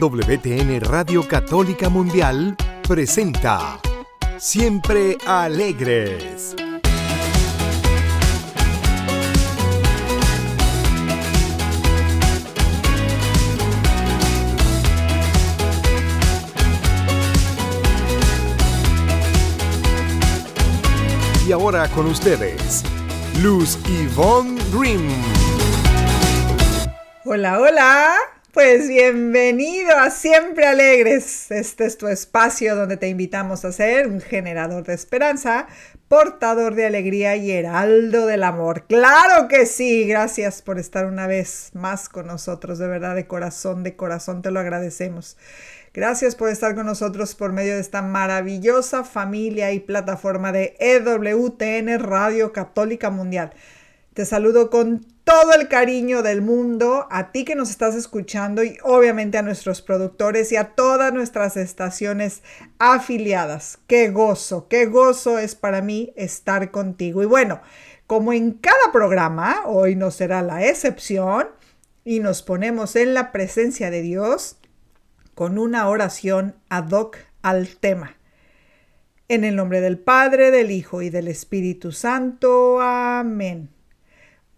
EWTN 0.00 0.80
Radio 0.82 1.26
Católica 1.26 1.88
Mundial 1.88 2.54
presenta 2.86 3.80
Siempre 4.36 5.18
Alegres. 5.26 6.54
Y 21.44 21.50
ahora 21.50 21.88
con 21.88 22.06
ustedes, 22.06 22.84
Luz 23.42 23.76
Yvonne 23.88 24.60
Grimm. 24.70 25.10
Hola, 27.24 27.58
hola. 27.58 28.37
Pues 28.52 28.88
bienvenido 28.88 29.94
a 29.98 30.10
Siempre 30.10 30.66
Alegres. 30.66 31.50
Este 31.50 31.84
es 31.84 31.98
tu 31.98 32.08
espacio 32.08 32.76
donde 32.76 32.96
te 32.96 33.06
invitamos 33.06 33.66
a 33.66 33.72
ser 33.72 34.06
un 34.08 34.22
generador 34.22 34.84
de 34.84 34.94
esperanza, 34.94 35.66
portador 36.08 36.74
de 36.74 36.86
alegría 36.86 37.36
y 37.36 37.50
heraldo 37.50 38.24
del 38.24 38.42
amor. 38.42 38.86
Claro 38.88 39.48
que 39.48 39.66
sí. 39.66 40.06
Gracias 40.08 40.62
por 40.62 40.78
estar 40.78 41.04
una 41.04 41.26
vez 41.26 41.72
más 41.74 42.08
con 42.08 42.26
nosotros. 42.26 42.78
De 42.78 42.88
verdad, 42.88 43.14
de 43.14 43.26
corazón, 43.26 43.82
de 43.82 43.96
corazón 43.96 44.40
te 44.40 44.50
lo 44.50 44.60
agradecemos. 44.60 45.36
Gracias 45.92 46.34
por 46.34 46.48
estar 46.48 46.74
con 46.74 46.86
nosotros 46.86 47.34
por 47.34 47.52
medio 47.52 47.74
de 47.74 47.80
esta 47.80 48.00
maravillosa 48.00 49.04
familia 49.04 49.72
y 49.72 49.80
plataforma 49.80 50.52
de 50.52 50.74
EWTN 50.80 51.98
Radio 51.98 52.54
Católica 52.54 53.10
Mundial. 53.10 53.52
Te 54.18 54.26
saludo 54.26 54.68
con 54.68 55.06
todo 55.22 55.52
el 55.52 55.68
cariño 55.68 56.24
del 56.24 56.42
mundo 56.42 57.06
a 57.08 57.30
ti 57.30 57.44
que 57.44 57.54
nos 57.54 57.70
estás 57.70 57.94
escuchando 57.94 58.64
y 58.64 58.76
obviamente 58.82 59.38
a 59.38 59.42
nuestros 59.42 59.80
productores 59.80 60.50
y 60.50 60.56
a 60.56 60.74
todas 60.74 61.12
nuestras 61.12 61.56
estaciones 61.56 62.42
afiliadas. 62.80 63.78
Qué 63.86 64.10
gozo, 64.10 64.66
qué 64.66 64.86
gozo 64.86 65.38
es 65.38 65.54
para 65.54 65.82
mí 65.82 66.12
estar 66.16 66.72
contigo. 66.72 67.22
Y 67.22 67.26
bueno, 67.26 67.60
como 68.08 68.32
en 68.32 68.54
cada 68.54 68.90
programa, 68.92 69.60
hoy 69.66 69.94
no 69.94 70.10
será 70.10 70.42
la 70.42 70.66
excepción 70.66 71.50
y 72.04 72.18
nos 72.18 72.42
ponemos 72.42 72.96
en 72.96 73.14
la 73.14 73.30
presencia 73.30 73.88
de 73.88 74.02
Dios 74.02 74.56
con 75.36 75.60
una 75.60 75.88
oración 75.88 76.56
ad 76.70 76.90
hoc 76.90 77.18
al 77.42 77.68
tema. 77.76 78.16
En 79.28 79.44
el 79.44 79.54
nombre 79.54 79.80
del 79.80 79.96
Padre, 79.96 80.50
del 80.50 80.72
Hijo 80.72 81.02
y 81.02 81.08
del 81.08 81.28
Espíritu 81.28 81.92
Santo. 81.92 82.80
Amén. 82.80 83.77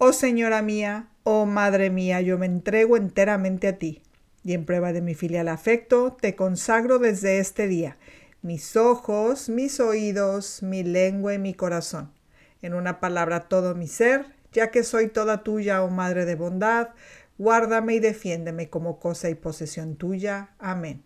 Oh 0.02 0.14
Señora 0.14 0.62
mía, 0.62 1.10
oh 1.24 1.44
Madre 1.44 1.90
mía, 1.90 2.22
yo 2.22 2.38
me 2.38 2.46
entrego 2.46 2.96
enteramente 2.96 3.68
a 3.68 3.76
ti, 3.76 4.00
y 4.42 4.54
en 4.54 4.64
prueba 4.64 4.94
de 4.94 5.02
mi 5.02 5.14
filial 5.14 5.46
afecto, 5.46 6.16
te 6.18 6.34
consagro 6.34 6.98
desde 6.98 7.38
este 7.38 7.66
día 7.66 7.98
mis 8.40 8.76
ojos, 8.76 9.50
mis 9.50 9.78
oídos, 9.78 10.62
mi 10.62 10.82
lengua 10.82 11.34
y 11.34 11.38
mi 11.38 11.52
corazón. 11.52 12.14
En 12.62 12.72
una 12.72 12.98
palabra, 12.98 13.40
todo 13.40 13.74
mi 13.74 13.88
ser, 13.88 14.24
ya 14.52 14.70
que 14.70 14.84
soy 14.84 15.08
toda 15.08 15.42
tuya, 15.42 15.82
oh 15.82 15.90
Madre 15.90 16.24
de 16.24 16.34
bondad, 16.34 16.88
guárdame 17.36 17.96
y 17.96 18.00
defiéndeme 18.00 18.70
como 18.70 19.00
cosa 19.00 19.28
y 19.28 19.34
posesión 19.34 19.96
tuya. 19.96 20.54
Amén. 20.58 21.02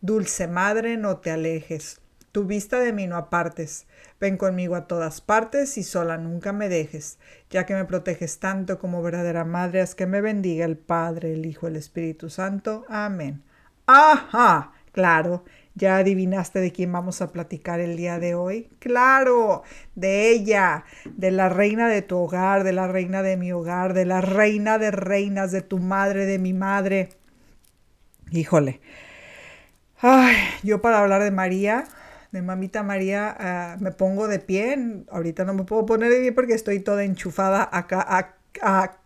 Dulce 0.00 0.48
Madre, 0.48 0.96
no 0.96 1.18
te 1.18 1.30
alejes, 1.30 1.99
tu 2.32 2.44
vista 2.44 2.78
de 2.80 2.92
mí 2.92 3.06
no 3.06 3.16
apartes. 3.16 3.86
Ven 4.20 4.36
conmigo 4.36 4.76
a 4.76 4.86
todas 4.86 5.20
partes 5.20 5.76
y 5.78 5.82
sola 5.82 6.16
nunca 6.16 6.52
me 6.52 6.68
dejes, 6.68 7.18
ya 7.50 7.66
que 7.66 7.74
me 7.74 7.84
proteges 7.84 8.38
tanto 8.38 8.78
como 8.78 9.02
verdadera 9.02 9.44
madre, 9.44 9.80
haz 9.80 9.94
que 9.94 10.06
me 10.06 10.20
bendiga 10.20 10.64
el 10.64 10.76
Padre, 10.76 11.32
el 11.32 11.46
Hijo, 11.46 11.66
el 11.66 11.76
Espíritu 11.76 12.30
Santo. 12.30 12.84
Amén. 12.88 13.42
¡Ajá! 13.86 14.72
Claro, 14.92 15.44
¿ya 15.76 15.98
adivinaste 15.98 16.60
de 16.60 16.72
quién 16.72 16.92
vamos 16.92 17.22
a 17.22 17.30
platicar 17.30 17.78
el 17.78 17.96
día 17.96 18.18
de 18.18 18.34
hoy? 18.34 18.68
Claro, 18.80 19.62
de 19.94 20.30
ella, 20.30 20.84
de 21.04 21.30
la 21.30 21.48
reina 21.48 21.88
de 21.88 22.02
tu 22.02 22.18
hogar, 22.18 22.64
de 22.64 22.72
la 22.72 22.88
reina 22.88 23.22
de 23.22 23.36
mi 23.36 23.52
hogar, 23.52 23.94
de 23.94 24.04
la 24.04 24.20
reina 24.20 24.78
de 24.78 24.90
reinas, 24.90 25.52
de 25.52 25.62
tu 25.62 25.78
madre, 25.78 26.26
de 26.26 26.38
mi 26.40 26.52
madre. 26.52 27.10
Híjole. 28.32 28.80
Ay, 30.02 30.36
yo 30.62 30.80
para 30.80 31.00
hablar 31.00 31.22
de 31.22 31.30
María, 31.30 31.84
de 32.32 32.42
mamita 32.42 32.82
María, 32.82 33.36
ah, 33.38 33.76
me 33.80 33.92
pongo 33.92 34.28
de 34.28 34.38
pie. 34.38 35.04
Ahorita 35.10 35.44
no 35.44 35.54
me 35.54 35.64
puedo 35.64 35.86
poner 35.86 36.10
de 36.10 36.20
pie 36.20 36.32
porque 36.32 36.54
estoy 36.54 36.80
toda 36.80 37.04
enchufada 37.04 37.68
acá 37.70 38.06
a, 38.08 38.96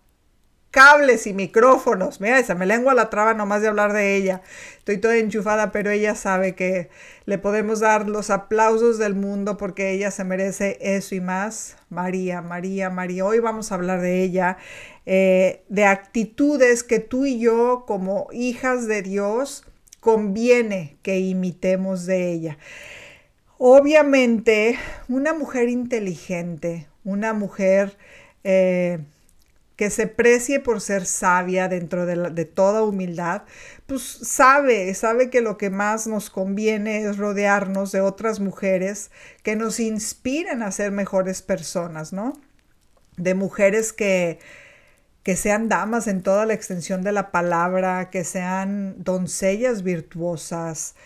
cables 0.70 1.28
y 1.28 1.34
micrófonos. 1.34 2.20
Mira, 2.20 2.40
esa 2.40 2.56
me 2.56 2.66
lengua 2.66 2.94
la 2.94 3.08
traba 3.08 3.32
nomás 3.32 3.62
de 3.62 3.68
hablar 3.68 3.92
de 3.92 4.16
ella. 4.16 4.42
Estoy 4.76 4.98
toda 4.98 5.16
enchufada, 5.16 5.70
pero 5.70 5.90
ella 5.90 6.16
sabe 6.16 6.56
que 6.56 6.90
le 7.26 7.38
podemos 7.38 7.78
dar 7.78 8.08
los 8.08 8.28
aplausos 8.30 8.98
del 8.98 9.14
mundo 9.14 9.56
porque 9.56 9.92
ella 9.92 10.10
se 10.10 10.24
merece 10.24 10.78
eso 10.80 11.14
y 11.14 11.20
más. 11.20 11.76
María, 11.90 12.42
María, 12.42 12.90
María. 12.90 13.24
Hoy 13.24 13.38
vamos 13.38 13.70
a 13.70 13.76
hablar 13.76 14.00
de 14.00 14.24
ella, 14.24 14.58
eh, 15.06 15.62
de 15.68 15.84
actitudes 15.84 16.82
que 16.82 16.98
tú 16.98 17.24
y 17.24 17.38
yo 17.38 17.84
como 17.86 18.26
hijas 18.32 18.88
de 18.88 19.02
Dios 19.02 19.64
conviene 20.00 20.98
que 21.02 21.20
imitemos 21.20 22.04
de 22.04 22.32
ella. 22.32 22.58
Obviamente, 23.66 24.78
una 25.08 25.32
mujer 25.32 25.70
inteligente, 25.70 26.86
una 27.02 27.32
mujer 27.32 27.96
eh, 28.42 28.98
que 29.76 29.88
se 29.88 30.06
precie 30.06 30.60
por 30.60 30.82
ser 30.82 31.06
sabia 31.06 31.66
dentro 31.68 32.04
de, 32.04 32.44
toda 32.44 32.82
humildad, 32.82 33.44
pues 33.86 34.02
sabe, 34.02 34.92
sabe 34.92 35.30
que 35.30 35.40
lo 35.40 35.56
que 35.56 35.70
más 35.70 36.06
nos 36.06 36.28
conviene 36.28 37.04
es 37.04 37.16
rodearnos 37.16 37.90
de 37.90 38.02
otras 38.02 38.38
mujeres 38.38 39.10
que 39.42 39.56
nos 39.56 39.80
inspiren 39.80 40.62
a 40.62 40.70
ser 40.70 40.92
mejores 40.92 41.40
personas, 41.40 42.12
¿no? 42.12 42.34
De 43.16 43.32
mujeres 43.32 43.94
que, 43.94 44.40
que 45.22 45.36
sean 45.36 45.70
damas 45.70 46.06
en 46.06 46.22
toda 46.22 46.44
la 46.44 46.52
extensión 46.52 47.00
de 47.00 47.12
la 47.12 47.30
palabra, 47.30 48.10
que 48.10 48.24
sean 48.24 49.02
doncellas 49.02 49.82
virtuosas, 49.82 50.96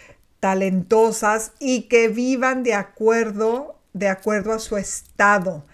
talentosas 0.40 1.52
y 1.58 1.82
que 1.82 2.08
vivan 2.08 2.62
de 2.62 2.74
acuerdo, 2.74 3.78
de 3.92 4.08
acuerdo 4.08 4.52
a 4.52 4.58
su 4.58 4.76
estado, 4.76 5.64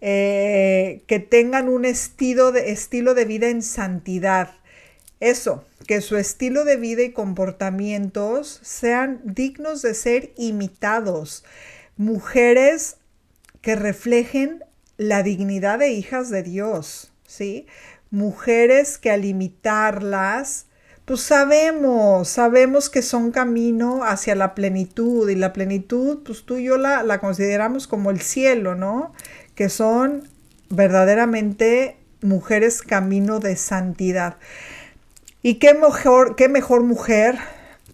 eh, 0.00 1.02
que 1.06 1.18
tengan 1.18 1.68
un 1.68 1.84
estilo 1.84 2.52
de, 2.52 2.70
estilo 2.70 3.14
de 3.14 3.24
vida 3.24 3.48
en 3.48 3.62
santidad. 3.62 4.54
Eso, 5.20 5.64
que 5.86 6.00
su 6.00 6.16
estilo 6.16 6.64
de 6.64 6.76
vida 6.76 7.02
y 7.02 7.12
comportamientos 7.12 8.60
sean 8.62 9.20
dignos 9.24 9.82
de 9.82 9.94
ser 9.94 10.32
imitados. 10.36 11.44
Mujeres 11.96 12.98
que 13.60 13.74
reflejen 13.74 14.64
la 14.96 15.22
dignidad 15.22 15.78
de 15.80 15.90
hijas 15.90 16.30
de 16.30 16.42
Dios, 16.42 17.12
¿sí? 17.26 17.66
Mujeres 18.10 18.98
que 18.98 19.10
al 19.10 19.24
imitarlas 19.24 20.67
pues 21.08 21.22
sabemos, 21.22 22.28
sabemos 22.28 22.90
que 22.90 23.00
son 23.00 23.30
camino 23.30 24.04
hacia 24.04 24.34
la 24.34 24.54
plenitud 24.54 25.26
y 25.30 25.36
la 25.36 25.54
plenitud, 25.54 26.18
pues 26.22 26.44
tú 26.44 26.58
y 26.58 26.64
yo 26.64 26.76
la, 26.76 27.02
la 27.02 27.18
consideramos 27.18 27.86
como 27.86 28.10
el 28.10 28.20
cielo, 28.20 28.74
¿no? 28.74 29.14
Que 29.54 29.70
son 29.70 30.28
verdaderamente 30.68 31.96
mujeres 32.20 32.82
camino 32.82 33.40
de 33.40 33.56
santidad. 33.56 34.36
Y 35.40 35.54
qué 35.54 35.72
mejor, 35.72 36.36
qué 36.36 36.50
mejor 36.50 36.82
mujer 36.82 37.38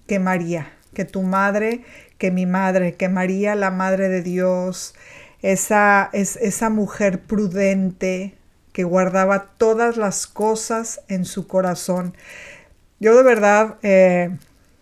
que 0.08 0.18
María, 0.18 0.72
que 0.92 1.04
tu 1.04 1.22
madre, 1.22 1.84
que 2.18 2.32
mi 2.32 2.46
madre, 2.46 2.96
que 2.96 3.08
María, 3.08 3.54
la 3.54 3.70
madre 3.70 4.08
de 4.08 4.22
Dios, 4.22 4.96
esa, 5.40 6.10
es, 6.12 6.34
esa 6.38 6.68
mujer 6.68 7.20
prudente 7.20 8.34
que 8.72 8.82
guardaba 8.82 9.52
todas 9.56 9.96
las 9.96 10.26
cosas 10.26 11.02
en 11.06 11.24
su 11.24 11.46
corazón. 11.46 12.16
Yo 13.04 13.14
de 13.14 13.22
verdad 13.22 13.74
eh, 13.82 14.30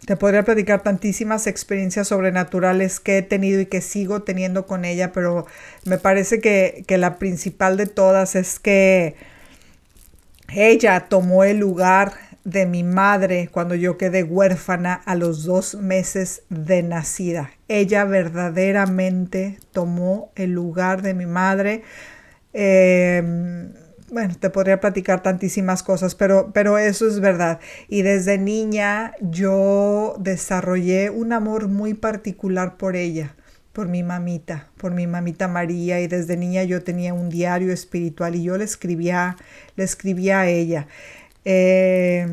te 0.06 0.16
podría 0.16 0.44
platicar 0.44 0.84
tantísimas 0.84 1.48
experiencias 1.48 2.06
sobrenaturales 2.06 3.00
que 3.00 3.18
he 3.18 3.22
tenido 3.22 3.60
y 3.60 3.66
que 3.66 3.80
sigo 3.80 4.22
teniendo 4.22 4.64
con 4.64 4.84
ella, 4.84 5.10
pero 5.10 5.44
me 5.86 5.98
parece 5.98 6.40
que, 6.40 6.84
la 6.88 7.18
principal 7.18 7.76
de 7.76 7.86
todas 7.86 8.36
es 8.36 8.60
que 8.60 9.16
ella 10.54 11.08
tomó 11.08 11.42
el 11.42 11.58
lugar 11.58 12.12
de 12.44 12.64
mi 12.64 12.84
madre 12.84 13.48
cuando 13.50 13.74
yo 13.74 13.98
quedé 13.98 14.22
huérfana 14.22 14.94
a 14.94 15.16
los 15.16 15.42
dos 15.42 15.74
meses 15.74 16.42
de 16.48 16.84
nacida. 16.84 17.50
Ella 17.66 18.04
verdaderamente 18.04 19.58
tomó 19.72 20.30
el 20.36 20.52
lugar 20.52 21.02
de 21.02 21.14
mi 21.14 21.26
madre. 21.26 21.82
Eh, 22.52 23.72
bueno, 24.12 24.34
te 24.38 24.50
podría 24.50 24.78
platicar 24.78 25.22
tantísimas 25.22 25.82
cosas, 25.82 26.14
pero, 26.14 26.50
pero 26.52 26.76
eso 26.76 27.08
es 27.08 27.18
verdad. 27.18 27.60
Y 27.88 28.02
desde 28.02 28.36
niña 28.36 29.14
yo 29.20 30.16
desarrollé 30.20 31.08
un 31.08 31.32
amor 31.32 31.68
muy 31.68 31.94
particular 31.94 32.76
por 32.76 32.94
ella, 32.94 33.34
por 33.72 33.88
mi 33.88 34.02
mamita, 34.02 34.68
por 34.76 34.92
mi 34.92 35.06
mamita 35.06 35.48
María. 35.48 36.00
Y 36.02 36.08
desde 36.08 36.36
niña 36.36 36.62
yo 36.64 36.82
tenía 36.82 37.14
un 37.14 37.30
diario 37.30 37.72
espiritual 37.72 38.34
y 38.34 38.44
yo 38.44 38.58
le 38.58 38.64
escribía, 38.64 39.36
le 39.76 39.84
escribía 39.84 40.40
a 40.40 40.48
ella. 40.48 40.88
Eh, 41.46 42.26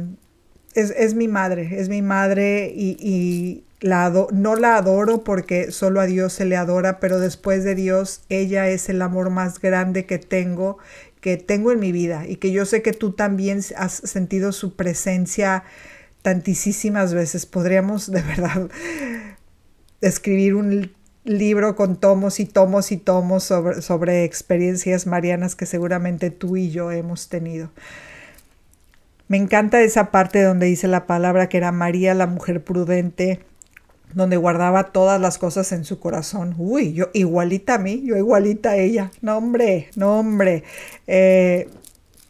es, 0.75 1.15
mi 1.15 1.29
madre, 1.29 1.79
es 1.79 1.89
mi 1.89 2.01
madre 2.01 2.71
y, 2.75 3.63
la 3.81 4.11
no 4.33 4.57
la 4.57 4.75
adoro 4.75 5.23
porque 5.23 5.71
solo 5.71 6.01
a 6.01 6.05
Dios 6.05 6.33
se 6.33 6.43
le 6.43 6.57
adora, 6.57 6.99
pero 6.99 7.17
después 7.17 7.63
de 7.63 7.75
Dios 7.75 8.23
ella 8.27 8.67
es 8.67 8.89
el 8.89 9.01
amor 9.01 9.29
más 9.29 9.61
grande 9.61 10.05
que 10.05 10.19
tengo, 10.19 10.79
que 11.21 11.37
tengo 11.37 11.71
en 11.71 11.79
mi 11.79 11.91
vida 11.91 12.25
y 12.27 12.37
que 12.37 12.51
yo 12.51 12.65
sé 12.65 12.81
que 12.81 12.93
tú 12.93 13.11
también 13.11 13.61
has 13.75 13.93
sentido 13.93 14.51
su 14.51 14.75
presencia 14.75 15.63
tantísimas 16.21 17.13
veces. 17.13 17.45
Podríamos 17.45 18.11
de 18.11 18.21
verdad 18.21 18.69
escribir 20.01 20.55
un 20.55 20.91
libro 21.25 21.75
con 21.75 21.97
tomos 21.97 22.39
y 22.39 22.45
tomos 22.45 22.91
y 22.91 22.97
tomos 22.97 23.43
sobre, 23.43 23.81
sobre 23.81 24.23
experiencias 24.23 25.05
marianas 25.05 25.55
que 25.55 25.65
seguramente 25.65 26.31
tú 26.31 26.57
y 26.57 26.71
yo 26.71 26.91
hemos 26.91 27.29
tenido. 27.29 27.71
Me 29.27 29.37
encanta 29.37 29.81
esa 29.81 30.09
parte 30.09 30.41
donde 30.41 30.65
dice 30.65 30.87
la 30.87 31.05
palabra 31.05 31.49
que 31.49 31.57
era 31.57 31.71
María 31.71 32.15
la 32.15 32.25
mujer 32.25 32.63
prudente, 32.63 33.41
donde 34.13 34.37
guardaba 34.37 34.91
todas 34.91 35.19
las 35.21 35.37
cosas 35.37 35.71
en 35.71 35.85
su 35.85 35.99
corazón. 35.99 36.55
Uy, 36.57 36.93
yo 36.93 37.09
igualita 37.13 37.75
a 37.75 37.77
mí, 37.77 38.01
yo 38.05 38.17
igualita 38.17 38.71
a 38.71 38.77
ella. 38.77 39.11
No, 39.21 39.37
hombre, 39.37 39.89
no, 39.95 40.19
hombre. 40.19 40.63
Eh, 41.07 41.69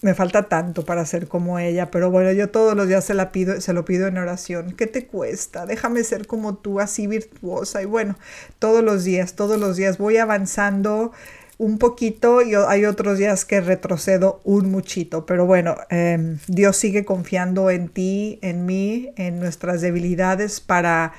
me 0.01 0.13
falta 0.13 0.47
tanto 0.47 0.85
para 0.85 1.05
ser 1.05 1.27
como 1.27 1.59
ella, 1.59 1.91
pero 1.91 2.09
bueno, 2.09 2.31
yo 2.31 2.49
todos 2.49 2.75
los 2.75 2.87
días 2.87 3.03
se, 3.03 3.13
la 3.13 3.31
pido, 3.31 3.59
se 3.59 3.73
lo 3.73 3.83
pido 3.83 4.07
en 4.07 4.17
oración. 4.17 4.73
¿Qué 4.77 4.87
te 4.87 5.05
cuesta? 5.05 5.65
Déjame 5.65 6.03
ser 6.03 6.25
como 6.25 6.55
tú, 6.55 6.79
así 6.79 7.05
virtuosa. 7.07 7.81
Y 7.81 7.85
bueno, 7.85 8.17
todos 8.59 8.81
los 8.83 9.03
días, 9.03 9.33
todos 9.33 9.59
los 9.59 9.75
días 9.75 9.97
voy 9.97 10.17
avanzando 10.17 11.11
un 11.59 11.77
poquito 11.77 12.41
y 12.41 12.55
hay 12.55 12.85
otros 12.85 13.19
días 13.19 13.43
que 13.43 13.59
retrocedo 13.59 14.39
un 14.45 14.71
muchito, 14.71 15.25
pero 15.25 15.45
bueno, 15.45 15.75
em, 15.89 16.39
Dios 16.47 16.77
sigue 16.77 17.03
confiando 17.03 17.69
en 17.69 17.89
ti, 17.89 18.39
en 18.41 18.65
mí, 18.65 19.11
en 19.17 19.41
nuestras 19.41 19.81
debilidades 19.81 20.61
para 20.61 21.11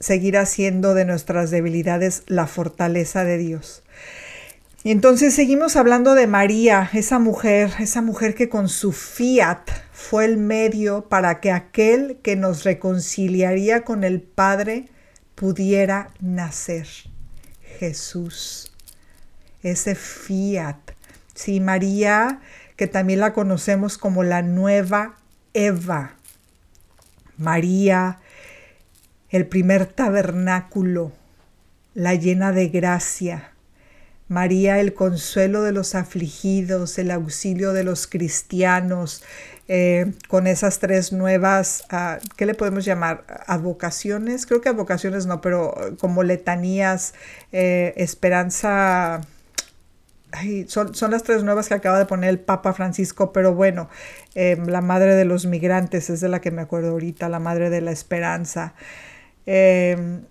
seguir 0.00 0.38
haciendo 0.38 0.94
de 0.94 1.04
nuestras 1.04 1.50
debilidades 1.50 2.22
la 2.26 2.46
fortaleza 2.46 3.24
de 3.24 3.36
Dios. 3.36 3.82
Y 4.84 4.90
entonces 4.90 5.34
seguimos 5.34 5.76
hablando 5.76 6.14
de 6.14 6.26
María, 6.26 6.88
esa 6.94 7.18
mujer, 7.18 7.70
esa 7.78 8.00
mujer 8.00 8.34
que 8.34 8.48
con 8.48 8.70
su 8.70 8.90
fiat 8.90 9.68
fue 9.92 10.24
el 10.24 10.38
medio 10.38 11.10
para 11.10 11.40
que 11.40 11.52
aquel 11.52 12.18
que 12.22 12.36
nos 12.36 12.64
reconciliaría 12.64 13.84
con 13.84 14.02
el 14.02 14.22
Padre 14.22 14.86
pudiera 15.34 16.08
nacer. 16.20 16.86
Jesús. 17.78 18.73
Ese 19.64 19.96
fiat. 19.96 20.76
Sí, 21.34 21.58
María, 21.58 22.40
que 22.76 22.86
también 22.86 23.18
la 23.18 23.32
conocemos 23.32 23.98
como 23.98 24.22
la 24.22 24.42
nueva 24.42 25.16
Eva. 25.52 26.14
María, 27.36 28.20
el 29.30 29.48
primer 29.48 29.86
tabernáculo, 29.86 31.10
la 31.94 32.14
llena 32.14 32.52
de 32.52 32.68
gracia 32.68 33.54
María, 34.28 34.80
el 34.80 34.94
consuelo 34.94 35.62
de 35.62 35.72
los 35.72 35.94
afligidos, 35.94 36.98
el 36.98 37.10
auxilio 37.10 37.74
de 37.74 37.84
los 37.84 38.06
cristianos, 38.06 39.22
eh, 39.68 40.12
con 40.28 40.46
esas 40.46 40.78
tres 40.78 41.12
nuevas, 41.12 41.84
uh, 41.92 42.18
¿qué 42.36 42.46
le 42.46 42.54
podemos 42.54 42.86
llamar? 42.86 43.24
Advocaciones, 43.46 44.46
creo 44.46 44.62
que 44.62 44.70
advocaciones 44.70 45.26
no, 45.26 45.42
pero 45.42 45.74
como 46.00 46.22
letanías, 46.22 47.12
eh, 47.52 47.92
esperanza, 47.96 49.20
son, 50.68 50.94
son, 50.94 51.10
las 51.10 51.22
tres 51.22 51.42
nuevas 51.44 51.68
que 51.68 51.74
acaba 51.74 51.98
de 51.98 52.06
poner 52.06 52.30
el 52.30 52.40
Papa 52.40 52.72
Francisco, 52.72 53.32
pero 53.32 53.54
bueno, 53.54 53.88
em, 54.34 54.66
la 54.66 54.80
madre 54.80 55.14
de 55.14 55.24
los 55.24 55.46
migrantes 55.46 56.10
es 56.10 56.20
de 56.20 56.28
la 56.28 56.40
que 56.40 56.50
me 56.50 56.62
acuerdo 56.62 56.90
ahorita, 56.90 57.28
la 57.28 57.38
madre 57.38 57.70
de 57.70 57.80
la 57.80 57.92
esperanza. 57.92 58.74
Em, 59.46 60.22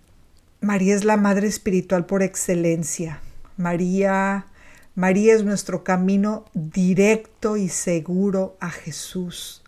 María 0.62 0.96
es 0.96 1.04
la 1.04 1.18
madre 1.18 1.48
espiritual 1.48 2.06
por 2.06 2.24
excelencia. 2.24 3.20
María, 3.58 4.48
María 4.96 5.34
es 5.34 5.44
nuestro 5.44 5.84
camino 5.84 6.46
directo 6.54 7.58
y 7.58 7.70
seguro 7.70 8.58
a 8.60 8.70
Jesús. 8.70 9.64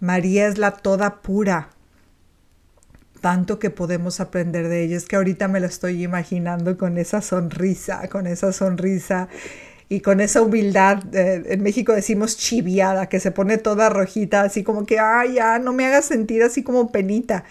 María 0.00 0.46
es 0.46 0.58
la 0.58 0.72
toda 0.72 1.22
pura, 1.22 1.70
tanto 3.24 3.58
que 3.58 3.70
podemos 3.70 4.20
aprender 4.20 4.68
de 4.68 4.82
ella. 4.82 4.98
Es 4.98 5.06
que 5.06 5.16
ahorita 5.16 5.48
me 5.48 5.58
la 5.58 5.66
estoy 5.66 6.04
imaginando 6.04 6.76
con 6.76 6.98
esa 6.98 7.22
sonrisa, 7.22 8.06
con 8.08 8.26
esa 8.26 8.52
sonrisa 8.52 9.28
y 9.88 10.00
con 10.00 10.20
esa 10.20 10.42
humildad. 10.42 11.02
Eh, 11.14 11.42
en 11.46 11.62
México 11.62 11.94
decimos 11.94 12.36
chiviada, 12.36 13.08
que 13.08 13.20
se 13.20 13.30
pone 13.30 13.56
toda 13.56 13.88
rojita, 13.88 14.42
así 14.42 14.62
como 14.62 14.84
que, 14.84 14.98
ay, 14.98 15.36
ya, 15.36 15.58
no 15.58 15.72
me 15.72 15.86
hagas 15.86 16.04
sentir 16.04 16.42
así 16.42 16.62
como 16.62 16.92
penita 16.92 17.44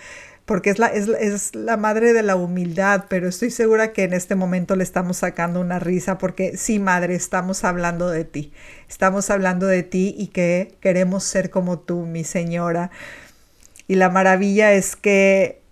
porque 0.45 0.69
es 0.69 0.77
la, 0.77 0.87
es, 0.89 1.55
la 1.55 1.77
madre 1.77 2.13
de 2.13 2.21
la 2.21 2.35
humildad, 2.35 3.05
pero 3.09 3.27
estoy 3.27 3.49
segura 3.49 3.93
que 3.93 4.03
en 4.03 4.13
este 4.13 4.35
momento 4.35 4.75
le 4.75 4.83
estamos 4.83 5.17
sacando 5.17 5.59
una 5.59 5.79
risa 5.79 6.19
porque 6.19 6.55
sí, 6.55 6.77
madre, 6.77 7.15
estamos 7.15 7.63
hablando 7.63 8.11
de 8.11 8.25
ti, 8.25 8.53
estamos 8.87 9.31
hablando 9.31 9.65
de 9.65 9.81
ti 9.81 10.13
y 10.19 10.27
que 10.27 10.75
queremos 10.81 11.23
ser 11.23 11.49
como 11.49 11.79
tú, 11.79 12.05
mi 12.05 12.25
señora. 12.25 12.91
Y 13.87 13.95
la 13.95 14.09
maravilla 14.09 14.73
es 14.73 14.95
que 14.95 15.62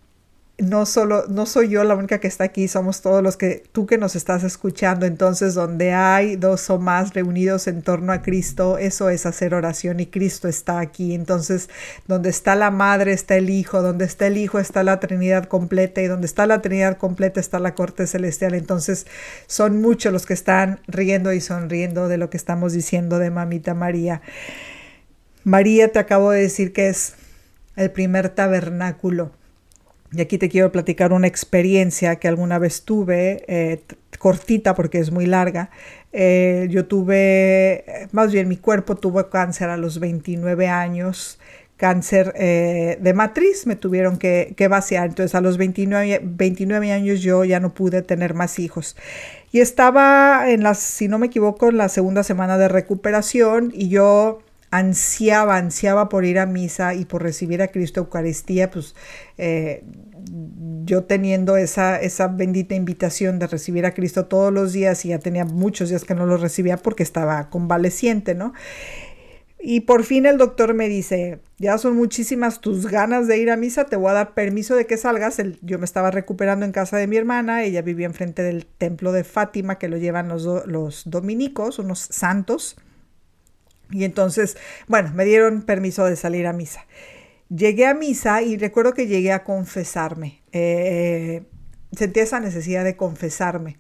no 0.62 0.86
solo, 0.86 1.26
no 1.28 1.46
soy 1.46 1.70
yo 1.70 1.84
la 1.84 1.96
única 1.96 2.20
que 2.20 2.28
está 2.28 2.44
aquí, 2.44 2.68
somos 2.68 3.02
todos 3.02 3.24
los 3.24 3.36
que, 3.36 3.64
tú 3.72 3.86
que 3.88 3.98
nos 3.98 4.16
estás 4.16 4.44
escuchando. 4.44 5.06
Entonces, 5.06 5.56
donde 5.56 5.92
hay 5.92 6.36
dos 6.36 6.70
o 6.70 6.80
más 6.80 7.14
reunidos 7.14 7.68
en 7.68 7.82
torno 7.82 8.14
a 8.14 8.22
Cristo, 8.22 8.78
eso 8.78 9.10
es 9.10 9.26
hacer 9.26 9.54
oración 9.54 10.00
y 10.00 10.06
Cristo 10.06 10.48
está 10.48 10.80
aquí. 10.80 11.16
Entonces, 11.16 11.70
donde 12.08 12.30
está 12.30 12.56
la 12.56 12.72
Madre 12.72 13.12
está 13.14 13.36
el 13.36 13.50
Hijo, 13.50 13.82
donde 13.82 14.06
está 14.06 14.28
el 14.28 14.38
Hijo 14.38 14.60
está 14.60 14.84
la 14.84 15.00
Trinidad 15.00 15.46
completa 15.46 16.02
y 16.02 16.08
donde 16.08 16.28
está 16.28 16.46
la 16.46 16.62
Trinidad 16.62 16.98
completa 16.98 17.40
está 17.40 17.60
la 17.60 17.74
corte 17.74 18.06
celestial. 18.06 18.54
Entonces, 18.54 19.08
son 19.48 19.82
muchos 19.82 20.14
los 20.14 20.26
que 20.26 20.34
están 20.34 20.80
riendo 20.88 21.34
y 21.34 21.42
sonriendo 21.42 22.08
de 22.08 22.18
lo 22.18 22.30
que 22.30 22.38
estamos 22.38 22.74
diciendo 22.74 23.18
de 23.18 23.32
Mamita 23.32 23.74
María. 23.74 24.22
María 25.44 25.92
te 25.92 25.98
acabo 25.98 26.32
de 26.32 26.42
decir 26.42 26.72
que 26.72 26.90
es 26.90 27.16
el 27.76 27.90
primer 27.90 28.30
tabernáculo 28.30 29.32
y 30.14 30.22
aquí 30.22 30.38
te 30.38 30.50
quiero 30.50 30.72
platicar 30.72 31.14
una 31.14 31.28
experiencia 31.28 32.18
que 32.18 32.28
alguna 32.28 32.60
vez 32.60 32.84
tuve, 32.84 33.46
eh, 33.48 33.82
cortita 34.20 34.76
porque 34.76 35.00
es 35.00 35.12
muy 35.12 35.26
larga. 35.26 35.70
Eh, 36.12 36.68
yo 36.70 36.86
tuve, 36.86 37.86
más 38.12 38.32
bien 38.34 38.50
mi 38.50 38.58
cuerpo 38.58 38.96
tuvo 38.96 39.30
cáncer 39.30 39.70
a 39.70 39.78
los 39.78 40.00
29 40.00 40.68
años, 40.68 41.40
cáncer 41.78 42.34
eh, 42.36 42.98
de 43.00 43.14
matriz, 43.14 43.66
me 43.66 43.78
tuvieron 43.78 44.18
que, 44.18 44.54
que, 44.58 44.68
vaciar. 44.68 45.08
Entonces 45.08 45.34
a 45.34 45.42
los 45.42 45.58
29, 45.58 46.20
29 46.24 46.92
años 46.92 47.22
yo 47.22 47.46
ya 47.46 47.62
no 47.62 47.74
pude 47.74 48.02
tener 48.02 48.34
más 48.34 48.60
hijos. 48.60 48.98
Y 49.54 49.62
estaba 49.62 50.50
en 50.50 50.64
las, 50.64 50.80
si 50.80 51.08
no 51.08 51.20
me 51.20 51.28
equivoco, 51.28 51.70
en 51.70 51.78
la 51.78 51.88
segunda 51.88 52.24
semana 52.24 52.58
de 52.58 52.68
recuperación 52.68 53.72
y 53.74 53.88
yo 53.88 54.42
ansiaba, 54.72 55.58
ansiaba 55.58 56.10
por 56.10 56.26
ir 56.26 56.40
a 56.40 56.46
misa 56.46 56.96
y 56.96 57.06
por 57.06 57.22
recibir 57.22 57.62
a 57.62 57.68
Cristo 57.68 58.00
Eucaristía, 58.00 58.72
pues 58.72 58.96
eh, 59.38 59.84
yo 60.86 61.04
teniendo 61.04 61.58
esa, 61.58 62.00
esa 62.02 62.28
bendita 62.28 62.74
invitación 62.74 63.38
de 63.38 63.48
recibir 63.48 63.86
a 63.86 63.94
Cristo 63.94 64.26
todos 64.26 64.52
los 64.52 64.74
días 64.74 65.06
y 65.06 65.10
ya 65.10 65.20
tenía 65.20 65.46
muchos 65.46 65.90
días 65.90 66.06
que 66.06 66.16
no 66.16 66.26
lo 66.26 66.38
recibía 66.38 66.78
porque 66.78 67.04
estaba 67.04 67.50
convaleciente, 67.50 68.34
¿no? 68.34 68.54
Y 69.64 69.82
por 69.82 70.04
fin 70.04 70.26
el 70.26 70.40
doctor 70.40 70.74
me 70.74 70.90
dice, 70.90 71.40
ya 71.60 71.78
son 71.78 71.96
muchísimas 71.96 72.62
tus 72.62 72.88
ganas 72.88 73.28
de 73.28 73.38
ir 73.38 73.52
a 73.52 73.58
misa, 73.58 73.86
te 73.86 73.96
voy 73.96 74.10
a 74.10 74.14
dar 74.14 74.34
permiso 74.34 74.76
de 74.76 74.88
que 74.88 74.98
salgas. 74.98 75.38
yo 75.62 75.78
me 75.78 75.86
estaba 75.86 76.10
recuperando 76.10 76.66
en 76.66 76.72
casa 76.72 76.98
de 76.98 77.06
mi 77.06 77.18
hermana, 77.18 77.64
ella 77.64 77.84
vivía 77.84 78.08
enfrente 78.08 78.42
del 78.42 78.66
templo 78.66 79.12
de 79.12 79.24
Fátima 79.24 79.78
que 79.78 79.88
lo 79.88 79.98
llevan 79.98 80.30
los, 80.30 80.66
los 80.66 81.04
dominicos, 81.06 81.78
unos 81.78 82.00
santos. 82.00 82.76
Y 83.92 84.04
entonces, 84.04 84.58
bueno, 84.88 85.12
me 85.14 85.26
dieron 85.26 85.64
permiso 85.64 86.06
de 86.06 86.16
salir 86.16 86.48
a 86.48 86.54
misa. 86.54 86.86
Llegué 87.50 87.86
a 87.86 87.94
misa 87.94 88.42
y 88.42 88.58
recuerdo 88.58 88.94
que 88.94 89.08
llegué 89.08 89.32
a 89.32 89.44
confesarme. 89.44 90.42
Eh, 90.52 91.44
sentí 91.92 92.22
esa 92.22 92.40
necesidad 92.40 92.84
de 92.84 92.96
confesarme. 92.96 93.78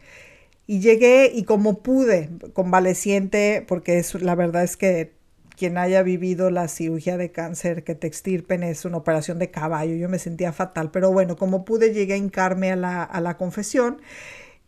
Y 0.68 0.80
llegué 0.80 1.32
y 1.34 1.44
como 1.44 1.82
pude, 1.82 2.30
convaleciente, 2.53 3.63
porque 3.68 4.03
la 4.20 4.36
verdad 4.36 4.63
es 4.63 4.77
que 4.77 5.13
quien 5.58 5.77
haya 5.77 6.01
vivido 6.01 6.50
la 6.50 6.68
cirugía 6.68 7.18
de 7.18 7.32
cáncer 7.32 7.84
que 7.84 7.94
te 7.94 8.08
extirpen 8.08 8.63
es 8.63 8.84
una 8.86 8.98
operación 8.98 9.38
de 9.38 9.51
caballo. 9.51 9.96
Yo 9.96 10.10
me 10.10 10.20
sentía 10.20 10.53
fatal, 10.53 10.91
pero 10.91 11.12
bueno, 11.12 11.36
como 11.36 11.65
pude 11.65 11.94
llegué 11.94 12.13
a 12.13 12.18
hincarme 12.18 12.72
a 12.72 12.75
la, 12.75 13.03
a 13.03 13.22
la 13.22 13.38
confesión 13.38 14.01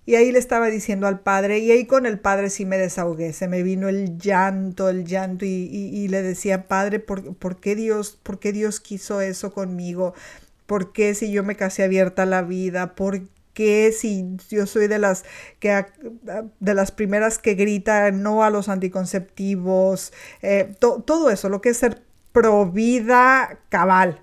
y 0.05 0.15
ahí 0.15 0.31
le 0.31 0.39
estaba 0.39 0.67
diciendo 0.67 1.07
al 1.07 1.21
padre, 1.21 1.59
y 1.59 1.71
ahí 1.71 1.85
con 1.85 2.05
el 2.05 2.19
padre 2.19 2.49
sí 2.49 2.65
me 2.65 2.77
desahogué, 2.77 3.33
se 3.33 3.47
me 3.47 3.63
vino 3.63 3.87
el 3.87 4.17
llanto, 4.17 4.89
el 4.89 5.05
llanto, 5.05 5.45
y, 5.45 5.49
y, 5.49 6.07
le 6.09 6.21
decía, 6.21 6.67
padre, 6.67 6.99
¿por, 6.99 7.35
¿por, 7.35 7.59
qué 7.59 7.75
Dios, 7.75 8.19
¿por 8.21 8.39
qué 8.39 8.51
Dios 8.51 8.79
quiso 8.79 9.21
eso 9.21 9.53
conmigo? 9.53 10.13
¿Por 10.65 10.91
qué 10.91 11.13
si 11.15 11.31
yo 11.31 11.43
me 11.43 11.55
casé 11.55 11.83
abierta 11.83 12.23
a 12.23 12.25
la 12.25 12.41
vida? 12.41 12.95
¿Por 12.95 13.21
qué 13.53 13.93
si 13.97 14.37
yo 14.49 14.65
soy 14.65 14.87
de 14.87 14.99
las 14.99 15.23
que 15.59 15.85
de 16.59 16.73
las 16.73 16.91
primeras 16.91 17.37
que 17.37 17.53
grita 17.53 18.11
no 18.11 18.43
a 18.43 18.49
los 18.49 18.69
anticonceptivos? 18.69 20.13
Eh, 20.41 20.75
todo 20.79 21.29
eso, 21.29 21.49
lo 21.49 21.61
que 21.61 21.69
es 21.69 21.77
ser 21.77 22.01
provida 22.31 23.59
cabal. 23.69 24.21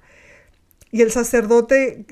Y 0.93 1.03
el 1.03 1.13
sacerdote, 1.13 2.05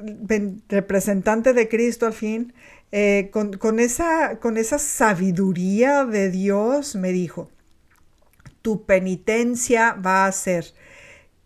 representante 0.68 1.52
de 1.52 1.68
Cristo 1.68 2.06
al 2.06 2.12
fin, 2.12 2.54
eh, 2.90 3.30
con, 3.32 3.80
esa, 3.80 4.78
sabiduría 4.78 6.04
de 6.04 6.30
Dios, 6.30 6.96
me 6.96 7.12
dijo, 7.12 7.50
tu 8.62 8.84
penitencia 8.84 9.92
va 9.94 10.26
a 10.26 10.32
ser 10.32 10.72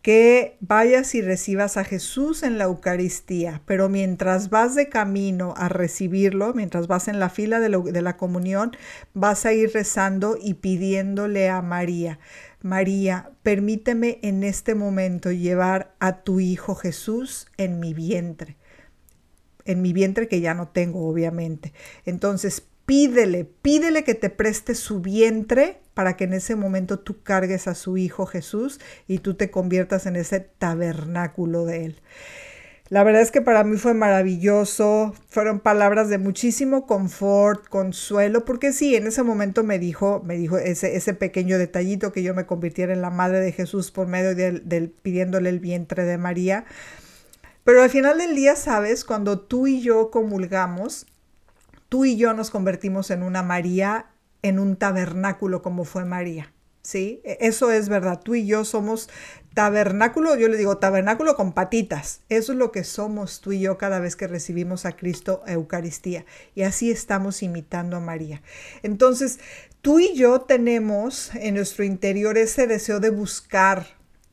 que 0.03 0.57
vayas 0.61 1.15
y 1.15 1.23
recibas 1.23 1.77
a 1.77 1.85
Jesús 1.85 2.43
en 2.43 2.59
la 2.59 2.65
Eucaristía, 2.65 3.63
pero 3.67 3.89
mientras 3.89 4.51
vas 4.51 4.75
de 4.75 4.89
camino 4.89 5.55
a 5.57 5.69
recibirlo, 5.69 6.55
mientras 6.55 6.89
vas 6.89 7.07
en 7.07 7.21
la 7.21 7.31
fila 7.31 7.61
de, 7.61 7.69
de, 7.69 8.03
la 8.03 8.17
comunión, 8.17 8.77
vas 9.15 9.47
a 9.47 9.53
ir 9.53 9.73
rezando 9.73 10.37
y 10.41 10.55
pidiéndole 10.55 11.49
a 11.49 11.63
María, 11.63 12.19
María, 12.63 13.31
permíteme 13.43 14.19
en 14.23 14.45
este 14.45 14.75
momento 14.75 15.33
llevar 15.33 15.95
a 15.99 16.23
tu 16.23 16.39
Hijo 16.41 16.75
Jesús 16.75 17.49
en 17.57 17.81
mi 17.81 17.93
vientre, 17.93 18.57
en 19.65 19.83
mi 19.83 19.93
vientre 19.93 20.29
que 20.29 20.41
ya 20.41 20.55
no 20.55 20.69
tengo, 20.69 21.09
obviamente. 21.09 21.73
Entonces, 22.05 22.63
pídele, 22.87 23.45
pídele 23.45 24.05
que 24.05 24.15
te 24.15 24.31
preste 24.31 24.75
su 24.75 25.01
vientre 25.01 25.79
para 25.95 26.17
que 26.17 26.25
en 26.25 26.33
ese 26.33 26.57
momento 26.57 26.99
tú 26.99 27.23
cargues 27.23 27.69
a 27.69 27.75
su 27.75 27.97
Hijo 27.97 28.27
Jesús 28.27 28.81
y 29.07 29.19
tú 29.19 29.35
te 29.35 29.51
conviertas 29.51 30.07
en 30.07 30.17
ese 30.17 30.41
tabernáculo 30.41 31.65
de 31.65 31.85
Él. 31.85 31.97
La 32.93 33.05
verdad 33.05 33.23
es 33.23 33.31
que 33.31 33.41
para 33.41 33.65
mí 33.65 33.79
fue 33.79 33.95
maravilloso, 33.95 35.15
fueron 35.27 35.61
palabras 35.61 36.11
de 36.11 36.19
muchísimo 36.19 36.87
confort, 36.87 37.67
consuelo, 37.69 38.45
porque 38.45 38.75
sí, 38.75 38.97
en 38.97 39.07
ese 39.07 39.23
momento 39.23 39.65
me 39.65 39.79
dijo, 39.79 40.21
me 40.27 40.37
dijo 40.37 40.59
ese, 40.59 40.95
ese 40.95 41.15
pequeño 41.15 41.57
detallito 41.57 42.13
que 42.13 42.23
yo 42.23 42.35
me 42.35 42.45
convirtiera 42.45 42.93
en 42.93 43.01
la 43.01 43.09
madre 43.09 43.41
de 43.41 43.51
Jesús 43.51 43.91
por 43.91 44.09
medio 44.09 44.35
del, 44.35 44.91
pidiéndole 44.91 45.49
el 45.49 45.59
vientre 45.59 46.05
de 46.05 46.19
María. 46.19 46.67
Pero 47.65 47.83
al 47.83 47.91
final 47.91 48.19
del 48.19 48.35
día, 48.35 48.57
sabes, 48.57 49.05
cuando 49.05 49.41
tú 49.41 49.67
y 49.67 49.81
yo 49.83 50.11
comulgamos, 50.11 51.07
tú 51.89 52.05
y 52.05 52.17
yo 52.17 52.35
nos 52.35 52.51
convertimos 52.51 53.11
en 53.11 53.23
una 53.23 53.43
María 53.43 54.07
en 54.43 54.59
un 54.59 54.77
tabernáculo 54.77 55.63
como 55.63 55.85
fue 55.85 56.05
María. 56.05 56.53
¿Sí? 56.83 57.21
E, 57.25 57.39
eso 57.41 57.71
es 57.71 57.89
verdad. 57.89 58.21
Tú 58.23 58.35
y 58.35 58.45
yo 58.45 58.65
somos 58.65 59.09
tabernáculo, 59.55 60.35
yo 60.37 60.49
le 60.49 60.57
digo 60.57 60.79
tabernáculo 60.79 61.37
con 61.37 61.53
patitas. 61.53 62.23
Eso 62.29 62.53
es 62.53 62.59
lo 62.59 62.73
que 62.73 62.83
somos 62.85 63.41
tú 63.41 63.53
y 63.53 63.61
yo 63.61 63.79
cada 63.79 64.01
vez 64.01 64.17
que 64.17 64.27
recibimos 64.27 64.85
a 64.85 64.93
Cristo 64.93 65.43
a 65.47 65.53
Eucaristía. 65.53 66.25
Y 66.55 66.63
así 66.63 66.91
estamos 66.91 67.43
imitando 67.43 67.97
a 67.97 68.01
María. 68.01 68.43
Entonces, 68.83 69.39
tú 69.81 70.01
y 70.01 70.15
yo 70.15 70.41
tenemos 70.41 71.33
en 71.35 71.55
nuestro 71.55 71.85
interior 71.85 72.37
ese 72.37 72.67
deseo 72.67 72.99
de 72.99 73.11
buscar, 73.11 73.87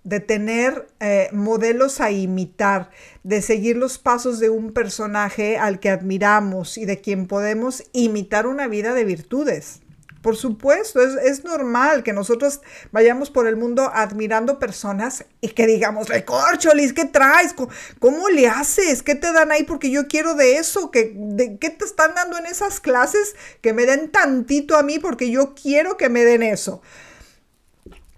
de 0.09 0.19
tener 0.19 0.87
eh, 0.99 1.29
modelos 1.31 2.01
a 2.01 2.09
imitar, 2.09 2.89
de 3.21 3.43
seguir 3.43 3.77
los 3.77 3.99
pasos 3.99 4.39
de 4.39 4.49
un 4.49 4.73
personaje 4.73 5.57
al 5.57 5.79
que 5.79 5.91
admiramos 5.91 6.79
y 6.79 6.85
de 6.85 6.99
quien 6.99 7.27
podemos 7.27 7.83
imitar 7.93 8.47
una 8.47 8.67
vida 8.67 8.95
de 8.95 9.05
virtudes. 9.05 9.81
Por 10.23 10.35
supuesto, 10.35 10.99
es, 10.99 11.43
normal 11.43 12.01
que 12.01 12.11
nosotros 12.11 12.59
vayamos 12.91 13.29
por 13.29 13.47
el 13.47 13.55
mundo 13.55 13.91
admirando 13.93 14.57
personas 14.57 15.25
y 15.41 15.49
que 15.49 15.67
digamos, 15.67 16.09
recorcholis, 16.09 16.91
¿qué 16.91 17.05
traes? 17.05 17.53
¿Cómo, 17.99 18.29
le 18.29 18.47
haces? 18.47 19.03
¿Qué 19.03 19.13
te 19.13 19.31
dan 19.31 19.51
ahí? 19.51 19.63
Porque 19.63 19.91
yo 19.91 20.07
quiero 20.07 20.33
de 20.33 20.57
eso. 20.57 20.89
¿Qué, 20.89 21.13
de, 21.15 21.57
¿Qué 21.57 21.69
te 21.69 21.85
están 21.85 22.15
dando 22.15 22.37
en 22.37 22.47
esas 22.47 22.79
clases? 22.79 23.35
Que 23.61 23.73
me 23.73 23.85
den 23.85 24.11
tantito 24.11 24.75
a 24.75 24.81
mí 24.83 24.97
porque 24.97 25.29
yo 25.29 25.53
quiero 25.53 25.97
que 25.97 26.09
me 26.09 26.25
den 26.25 26.41
eso. 26.41 26.81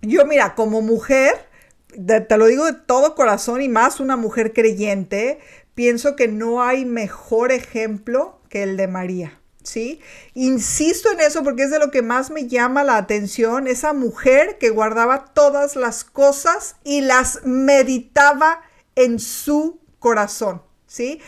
Yo, 0.02 0.26
mira, 0.26 0.56
como 0.56 0.82
mujer, 0.82 1.51
te 1.92 2.38
lo 2.38 2.46
digo 2.46 2.66
de 2.66 2.74
todo 2.74 3.16
corazón 3.16 3.62
y 3.62 3.70
más 3.70 4.00
una 4.00 4.16
mujer 4.16 4.54
creyente, 4.54 5.40
pienso 5.74 6.16
que 6.16 6.28
no 6.28 6.64
hay 6.64 6.86
mejor 6.86 7.52
ejemplo 7.52 8.40
que 8.50 8.64
el 8.64 8.78
de 8.78 8.88
María. 8.88 9.42
¿sí? 9.64 10.00
Insisto 10.34 11.12
en 11.12 11.20
eso 11.22 11.44
porque 11.44 11.64
es 11.64 11.72
de 11.72 11.80
lo 11.80 11.92
que 11.92 12.02
más 12.02 12.32
me 12.32 12.48
llama 12.48 12.84
la 12.84 12.98
atención, 12.98 13.68
esa 13.68 13.94
mujer 13.94 14.58
que 14.58 14.70
guardaba 14.70 15.26
todas 15.34 15.76
las 15.76 16.04
cosas 16.04 16.76
y 16.84 17.02
las 17.02 17.44
meditaba 17.44 18.62
en 18.96 19.20
su 19.20 19.80
corazón, 20.00 20.62
¿sí? 20.88 21.22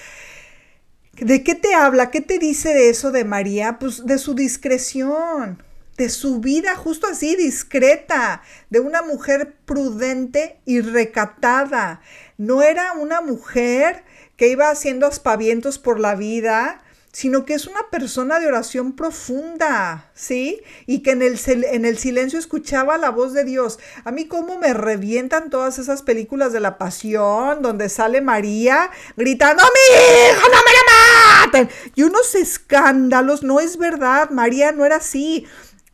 ¿De 1.14 1.44
qué 1.44 1.56
te 1.56 1.76
habla? 1.76 2.10
¿Qué 2.10 2.22
te 2.22 2.40
dice 2.40 2.74
de 2.74 2.90
eso 2.90 3.12
de 3.12 3.24
María? 3.24 3.78
Pues 3.80 4.06
de 4.06 4.18
su 4.18 4.34
discreción, 4.34 5.62
de 5.98 6.10
su 6.10 6.40
vida 6.40 6.76
justo 6.76 7.08
así, 7.08 7.36
discreta, 7.36 8.42
de 8.70 8.80
una 8.80 9.02
mujer 9.02 9.56
prudente 9.66 10.60
y 10.66 10.82
recatada. 10.82 12.02
No 12.38 12.62
era 12.62 12.94
una 12.94 13.22
mujer 13.22 14.04
que 14.38 14.48
iba 14.48 14.70
haciendo 14.70 15.06
aspavientos 15.06 15.78
por 15.78 16.00
la 16.00 16.16
vida, 16.16 16.84
sino 17.14 17.46
que 17.46 17.54
es 17.54 17.68
una 17.68 17.92
persona 17.92 18.40
de 18.40 18.48
oración 18.48 18.94
profunda, 18.94 20.10
¿sí? 20.16 20.64
Y 20.88 21.04
que 21.04 21.12
en 21.12 21.22
el, 21.22 21.40
en 21.46 21.86
el 21.86 22.00
silencio 22.00 22.40
escuchaba 22.40 22.98
la 22.98 23.12
voz 23.12 23.34
de 23.34 23.44
Dios. 23.44 23.78
A 24.04 24.12
mí 24.12 24.28
cómo 24.28 24.58
me 24.58 24.74
revientan 24.74 25.52
todas 25.52 25.78
esas 25.78 26.02
películas 26.02 26.54
de 26.54 26.60
la 26.60 26.80
pasión, 26.80 27.62
donde 27.62 27.90
sale 27.90 28.20
María 28.22 28.90
gritando, 29.16 29.64
mi 29.64 30.32
hijo, 30.32 30.42
no 30.42 30.58
me 30.58 30.72
la 30.74 31.46
maten! 31.46 31.70
Y 31.94 32.02
unos 32.02 32.34
escándalos, 32.34 33.44
no 33.44 33.60
es 33.60 33.78
verdad, 33.78 34.32
María 34.32 34.72
no 34.72 34.84
era 34.84 34.96
así. 34.96 35.46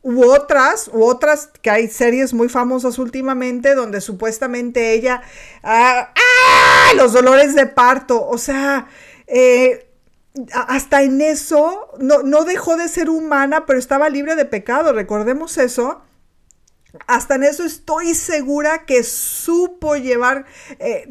U 0.02 0.24
otras, 0.24 0.88
u 0.92 1.04
otras, 1.04 1.50
que 1.60 1.70
hay 1.70 1.88
series 1.88 2.32
muy 2.32 2.48
famosas 2.48 2.98
últimamente, 2.98 3.74
donde 3.74 4.00
supuestamente 4.00 4.94
ella, 4.94 5.22
¡ah! 5.62 6.12
¡ah! 6.14 6.94
los 6.96 7.12
dolores 7.12 7.54
de 7.54 7.66
parto, 7.66 8.26
o 8.26 8.38
sea, 8.38 8.88
eh, 9.26 9.90
hasta 10.52 11.02
en 11.02 11.20
eso 11.20 11.90
no, 11.98 12.44
dejó 12.44 12.76
de 12.76 12.88
ser 12.88 13.10
humana, 13.10 13.66
pero 13.66 13.78
estaba 13.78 14.08
libre 14.08 14.36
de 14.36 14.44
pecado, 14.44 14.92
recordemos 14.92 15.58
eso. 15.58 16.02
Hasta 17.06 17.36
en 17.36 17.44
eso 17.44 17.64
estoy 17.64 18.14
segura 18.14 18.84
que 18.84 19.04
supo 19.04 19.96
llevar 19.96 20.46
eh, 20.80 21.08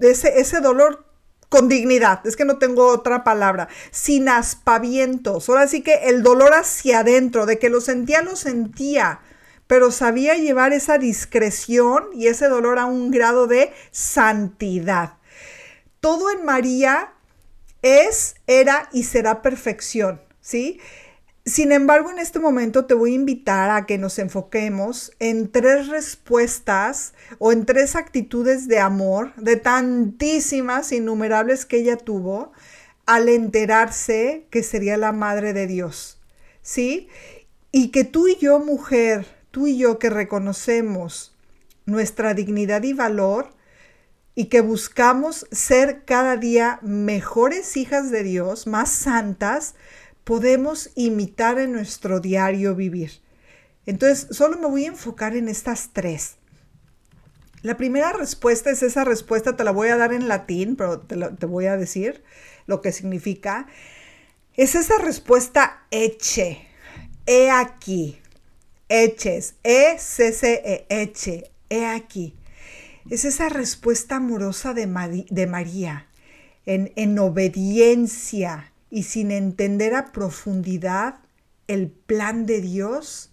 ese, 0.00 0.38
ese 0.40 0.60
dolor 0.60 1.07
con 1.48 1.68
dignidad, 1.68 2.26
es 2.26 2.36
que 2.36 2.44
no 2.44 2.58
tengo 2.58 2.88
otra 2.88 3.24
palabra, 3.24 3.68
sin 3.90 4.28
aspavientos. 4.28 5.48
Ahora 5.48 5.66
sí 5.66 5.82
que 5.82 5.94
el 6.08 6.22
dolor 6.22 6.52
hacia 6.52 7.00
adentro, 7.00 7.46
de 7.46 7.58
que 7.58 7.70
lo 7.70 7.80
sentía, 7.80 8.22
lo 8.22 8.36
sentía, 8.36 9.20
pero 9.66 9.90
sabía 9.90 10.34
llevar 10.34 10.72
esa 10.72 10.98
discreción 10.98 12.08
y 12.12 12.26
ese 12.26 12.48
dolor 12.48 12.78
a 12.78 12.86
un 12.86 13.10
grado 13.10 13.46
de 13.46 13.72
santidad. 13.90 15.14
Todo 16.00 16.30
en 16.30 16.44
María 16.44 17.12
es, 17.82 18.36
era 18.46 18.88
y 18.92 19.04
será 19.04 19.42
perfección, 19.42 20.20
¿sí? 20.40 20.80
Sin 21.48 21.72
embargo, 21.72 22.10
en 22.10 22.18
este 22.18 22.40
momento 22.40 22.84
te 22.84 22.92
voy 22.92 23.12
a 23.12 23.14
invitar 23.14 23.70
a 23.70 23.86
que 23.86 23.96
nos 23.96 24.18
enfoquemos 24.18 25.12
en 25.18 25.50
tres 25.50 25.88
respuestas 25.88 27.14
o 27.38 27.52
en 27.52 27.64
tres 27.64 27.96
actitudes 27.96 28.68
de 28.68 28.80
amor, 28.80 29.34
de 29.36 29.56
tantísimas, 29.56 30.92
innumerables 30.92 31.64
que 31.64 31.78
ella 31.78 31.96
tuvo, 31.96 32.52
al 33.06 33.30
enterarse 33.30 34.46
que 34.50 34.62
sería 34.62 34.98
la 34.98 35.12
madre 35.12 35.54
de 35.54 35.66
Dios, 35.66 36.20
¿sí? 36.60 37.08
Y 37.72 37.92
que 37.92 38.04
tú 38.04 38.28
y 38.28 38.36
yo, 38.36 38.58
mujer, 38.58 39.26
tú 39.50 39.66
y 39.66 39.78
yo 39.78 39.98
que 39.98 40.10
reconocemos 40.10 41.34
nuestra 41.86 42.34
dignidad 42.34 42.82
y 42.82 42.92
valor, 42.92 43.56
y 44.34 44.44
que 44.44 44.60
buscamos 44.60 45.48
ser 45.50 46.04
cada 46.04 46.36
día 46.36 46.78
mejores 46.82 47.76
hijas 47.76 48.10
de 48.10 48.22
Dios, 48.22 48.66
más 48.66 48.90
santas, 48.90 49.74
podemos 50.28 50.90
imitar 50.94 51.58
en 51.58 51.72
nuestro 51.72 52.20
diario 52.20 52.74
vivir. 52.74 53.22
Entonces, 53.86 54.36
solo 54.36 54.58
me 54.58 54.68
voy 54.68 54.84
a 54.84 54.88
enfocar 54.88 55.34
en 55.34 55.48
estas 55.48 55.94
tres. 55.94 56.36
La 57.62 57.78
primera 57.78 58.12
respuesta 58.12 58.70
es 58.70 58.82
esa 58.82 59.04
respuesta, 59.04 59.56
te 59.56 59.64
la 59.64 59.70
voy 59.70 59.88
a 59.88 59.96
dar 59.96 60.12
en 60.12 60.28
latín, 60.28 60.76
pero 60.76 61.00
te, 61.00 61.46
voy 61.46 61.64
a 61.64 61.78
decir 61.78 62.22
lo 62.66 62.82
que 62.82 62.92
significa. 62.92 63.68
Es 64.52 64.74
esa 64.74 64.98
respuesta 64.98 65.86
eche, 65.90 66.60
he 67.24 67.50
aquí, 67.50 68.20
eches, 68.90 69.54
e 69.62 69.96
c 69.98 70.30
c 70.30 70.60
e 70.62 70.86
eche, 70.90 71.50
he 71.70 71.86
aquí. 71.86 72.36
Es 73.08 73.24
esa 73.24 73.48
respuesta 73.48 74.16
amorosa 74.16 74.74
de, 74.74 74.86
María, 74.86 76.06
en, 76.66 76.92
en 76.96 77.18
obediencia 77.18 78.74
y 78.90 79.04
sin 79.04 79.30
entender 79.30 79.94
a 79.94 80.12
profundidad 80.12 81.20
el 81.66 81.88
plan 81.88 82.46
de 82.46 82.60
Dios, 82.60 83.30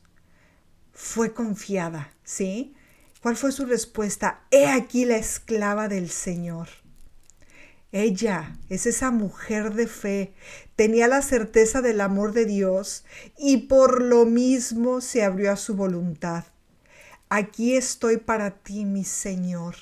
fue 0.91 1.33
confiada, 1.33 2.13
¿sí? 2.24 2.74
¿Cuál 3.21 3.38
fue 3.38 3.51
su 3.51 3.65
respuesta? 3.65 4.41
He 4.51 4.67
aquí 4.67 5.05
la 5.05 5.17
esclava 5.17 5.88
del 5.88 6.09
Señor. 6.09 6.67
Ella 7.91 8.57
es 8.69 8.85
esa 8.85 9.12
mujer 9.12 9.74
de 9.74 9.88
fe, 9.88 10.33
tenía 10.75 11.07
la 11.07 11.21
certeza 11.21 11.81
del 11.81 12.01
amor 12.01 12.33
de 12.33 12.45
Dios 12.45 13.05
y 13.38 13.57
por 13.67 14.01
lo 14.01 14.25
mismo 14.25 15.00
se 15.00 15.24
abrió 15.24 15.51
a 15.51 15.55
su 15.55 15.75
voluntad 15.75 16.45
aquí 17.29 17.75
estoy 17.75 18.17
para 18.17 18.51
ti, 18.51 18.85
mi 18.85 19.03
Señor. 19.03 19.75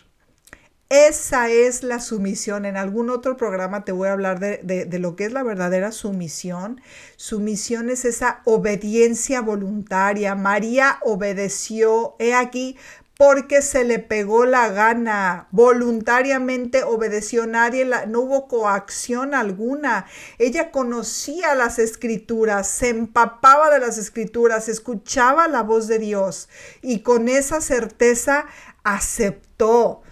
Esa 0.89 1.49
es 1.49 1.81
la 1.81 1.99
sumisión. 1.99 2.65
En 2.65 2.77
algún 2.77 3.09
otro 3.09 3.35
programa 3.35 3.83
te 3.83 3.91
voy 3.91 4.09
a 4.09 4.13
hablar 4.13 4.39
de, 4.39 4.87
lo 4.99 5.15
que 5.15 5.25
es 5.25 5.31
la 5.31 5.41
verdadera 5.41 5.91
sumisión. 5.91 6.81
Sumisión 7.15 7.89
es 7.89 8.05
esa 8.05 8.41
obediencia 8.45 9.41
voluntaria. 9.41 10.35
María 10.35 10.99
obedeció, 11.01 12.15
he 12.19 12.35
aquí, 12.35 12.77
porque 13.17 13.61
se 13.61 13.83
le 13.85 13.97
pegó 13.99 14.45
la 14.45 14.69
gana. 14.69 15.47
Voluntariamente 15.49 16.83
obedeció 16.83 17.47
nadie, 17.47 17.89
no 18.07 18.21
hubo 18.21 18.47
coacción 18.47 19.33
alguna. 19.33 20.05
Ella 20.37 20.69
conocía 20.69 21.55
las 21.55 21.79
escrituras, 21.79 22.67
se 22.67 22.89
empapaba 22.89 23.71
de 23.71 23.79
las 23.79 23.97
escrituras, 23.97 24.69
escuchaba 24.69 25.47
la 25.47 25.63
voz 25.63 25.87
de 25.87 25.97
Dios 25.99 26.49
y 26.81 26.99
con 26.99 27.29
esa 27.29 27.61
certeza 27.61 28.45
aceptó. 28.83 30.03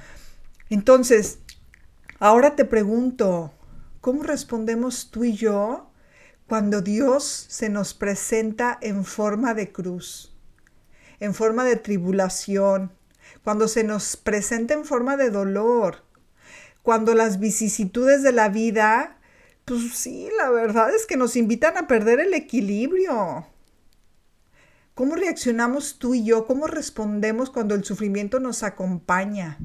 Entonces, 0.72 1.40
ahora 2.18 2.56
te 2.56 2.64
pregunto, 2.64 3.54
¿cómo 4.00 4.24
respondemos 4.24 5.12
tú 5.12 5.26
y 5.26 5.34
yo 5.34 5.92
cuando 6.48 6.82
Dios 6.82 7.26
se 7.50 7.68
nos 7.68 7.94
presenta 7.94 8.78
en 8.82 9.04
forma 9.04 9.54
de 9.54 9.74
cruz, 9.74 10.34
en 11.20 11.34
forma 11.34 11.66
de 11.66 11.76
tribulación, 11.76 12.94
cuando 13.44 13.68
se 13.68 13.84
nos 13.84 14.16
presenta 14.16 14.74
en 14.74 14.86
forma 14.86 15.18
de 15.18 15.30
dolor, 15.30 16.06
cuando 16.84 17.16
las 17.16 17.42
vicisitudes 17.42 18.24
de 18.24 18.32
la 18.32 18.48
vida, 18.48 19.20
pues 19.66 19.94
sí, 19.94 20.30
la 20.38 20.52
verdad 20.52 20.96
es 20.96 21.06
que 21.06 21.18
nos 21.18 21.36
invitan 21.36 21.76
a 21.76 21.86
perder 21.86 22.22
el 22.22 22.34
equilibrio. 22.34 23.46
¿Cómo 24.96 25.16
reaccionamos 25.18 26.00
tú 26.00 26.14
y 26.14 26.24
yo? 26.24 26.48
¿Cómo 26.48 26.68
respondemos 26.68 27.50
cuando 27.50 27.76
el 27.76 27.84
sufrimiento 27.84 28.40
nos 28.40 28.64
acompaña? 28.64 29.58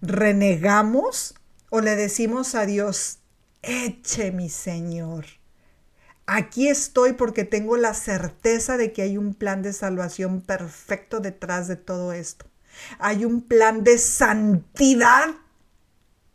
Renegamos 0.00 1.34
o 1.70 1.80
le 1.80 1.96
decimos 1.96 2.54
a 2.54 2.66
Dios, 2.66 3.18
eche 3.62 4.32
mi 4.32 4.48
Señor. 4.48 5.26
Aquí 6.26 6.68
estoy 6.68 7.14
porque 7.14 7.44
tengo 7.44 7.76
la 7.76 7.94
certeza 7.94 8.76
de 8.76 8.92
que 8.92 9.02
hay 9.02 9.16
un 9.16 9.34
plan 9.34 9.62
de 9.62 9.72
salvación 9.72 10.42
perfecto 10.42 11.20
detrás 11.20 11.68
de 11.68 11.76
todo 11.76 12.12
esto. 12.12 12.46
Hay 12.98 13.24
un 13.24 13.40
plan 13.40 13.82
de 13.82 13.96
santidad 13.96 15.34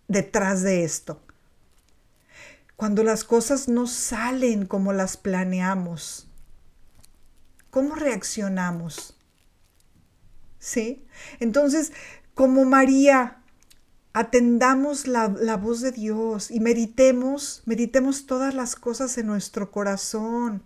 detrás 0.08 0.64
de 0.64 0.84
esto. 0.84 1.22
Cuando 2.76 3.04
las 3.04 3.24
cosas 3.24 3.68
no 3.68 3.86
salen 3.86 4.66
como 4.66 4.94
las 4.94 5.16
planeamos, 5.16 6.28
¿cómo 7.70 7.94
reaccionamos? 7.96 9.16
¿Sí? 10.58 11.06
Entonces, 11.40 11.94
como 12.34 12.66
María, 12.66 13.43
atendamos 14.14 15.08
la, 15.08 15.28
voz 15.58 15.82
de 15.82 15.92
Dios 15.92 16.52
y 16.52 16.60
meditemos, 16.60 17.64
meditemos 17.66 18.28
todas 18.28 18.54
las 18.54 18.76
cosas 18.76 19.18
en 19.18 19.28
nuestro 19.28 19.72
corazón. 19.72 20.64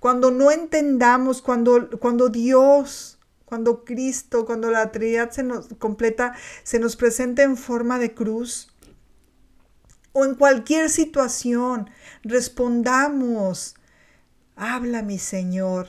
Cuando 0.00 0.30
no 0.30 0.50
entendamos, 0.50 1.40
cuando, 1.40 1.88
cuando 2.00 2.28
Dios, 2.28 3.18
cuando 3.44 3.84
Cristo, 3.84 4.44
cuando 4.44 4.70
la 4.70 4.90
Trinidad 4.90 5.30
se 5.30 5.44
nos 5.44 5.68
completa, 5.78 6.34
se 6.64 6.80
nos 6.80 6.96
presenta 6.96 7.42
en 7.44 7.56
forma 7.56 7.98
de 7.98 8.12
cruz, 8.12 8.74
o 10.12 10.24
en 10.24 10.34
cualquier 10.34 10.90
situación, 10.90 11.88
respondamos, 12.24 13.76
habla 14.56 15.02
mi 15.02 15.20
Señor, 15.20 15.88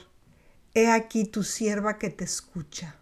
he 0.75 0.91
aquí 0.91 1.25
tu 1.25 1.43
sierva 1.43 1.97
que 1.97 2.11
te 2.11 2.23
escucha 2.23 3.00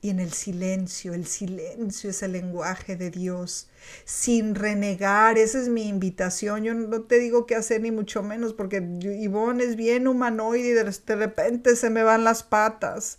y 0.00 0.10
en 0.10 0.20
el 0.20 0.32
silencio. 0.32 1.14
El 1.14 1.26
silencio 1.26 2.10
es 2.10 2.22
el 2.22 2.32
lenguaje 2.32 2.96
de 2.96 3.10
Dios, 3.10 3.68
sin 4.04 4.54
renegar. 4.54 5.38
Esa 5.38 5.60
es 5.60 5.68
mi 5.68 5.88
invitación. 5.88 6.64
Yo 6.64 6.74
no 6.74 7.02
te 7.02 7.18
digo 7.18 7.46
qué 7.46 7.56
hacer 7.56 7.80
ni 7.80 7.90
mucho 7.90 8.22
menos, 8.22 8.52
porque 8.52 8.76
Ivonne 8.76 9.64
es 9.64 9.76
bien 9.76 10.08
humanoide 10.08 10.68
y 10.68 10.72
de 10.72 11.16
repente 11.16 11.76
se 11.76 11.90
me 11.90 12.02
van 12.02 12.24
las 12.24 12.42
patas. 12.42 13.18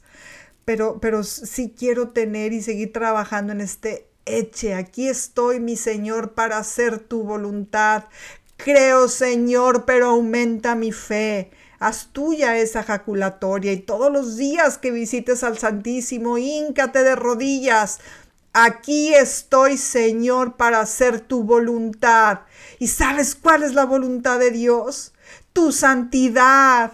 Pero, 0.65 0.99
pero 0.99 1.23
sí 1.23 1.73
quiero 1.77 2.09
tener 2.09 2.53
y 2.53 2.61
seguir 2.61 2.91
trabajando 2.91 3.53
en 3.53 3.61
este 3.61 4.07
eche. 4.25 4.73
Aquí 4.73 5.07
estoy, 5.07 5.59
mi 5.59 5.77
Señor, 5.77 6.33
para 6.33 6.57
hacer 6.57 6.99
tu 6.99 7.23
voluntad. 7.23 8.05
Creo, 8.57 9.07
Señor, 9.07 9.85
pero 9.85 10.07
aumenta 10.07 10.75
mi 10.75 10.91
fe. 10.91 11.51
Haz 11.79 12.07
tuya 12.11 12.57
esa 12.57 12.81
jaculatoria 12.81 13.71
y 13.71 13.77
todos 13.77 14.11
los 14.11 14.35
días 14.35 14.77
que 14.77 14.91
visites 14.91 15.43
al 15.43 15.57
Santísimo, 15.59 16.37
híncate 16.37 17.03
de 17.03 17.15
rodillas. 17.15 17.99
Aquí 18.53 19.13
estoy, 19.13 19.77
Señor, 19.77 20.55
para 20.55 20.79
hacer 20.79 21.19
tu 21.19 21.43
voluntad. 21.43 22.39
¿Y 22.79 22.87
sabes 22.87 23.35
cuál 23.35 23.61
es 23.61 23.75
la 23.75 23.85
voluntad 23.85 24.39
de 24.39 24.49
Dios? 24.49 25.13
Tu 25.53 25.71
santidad. 25.71 26.93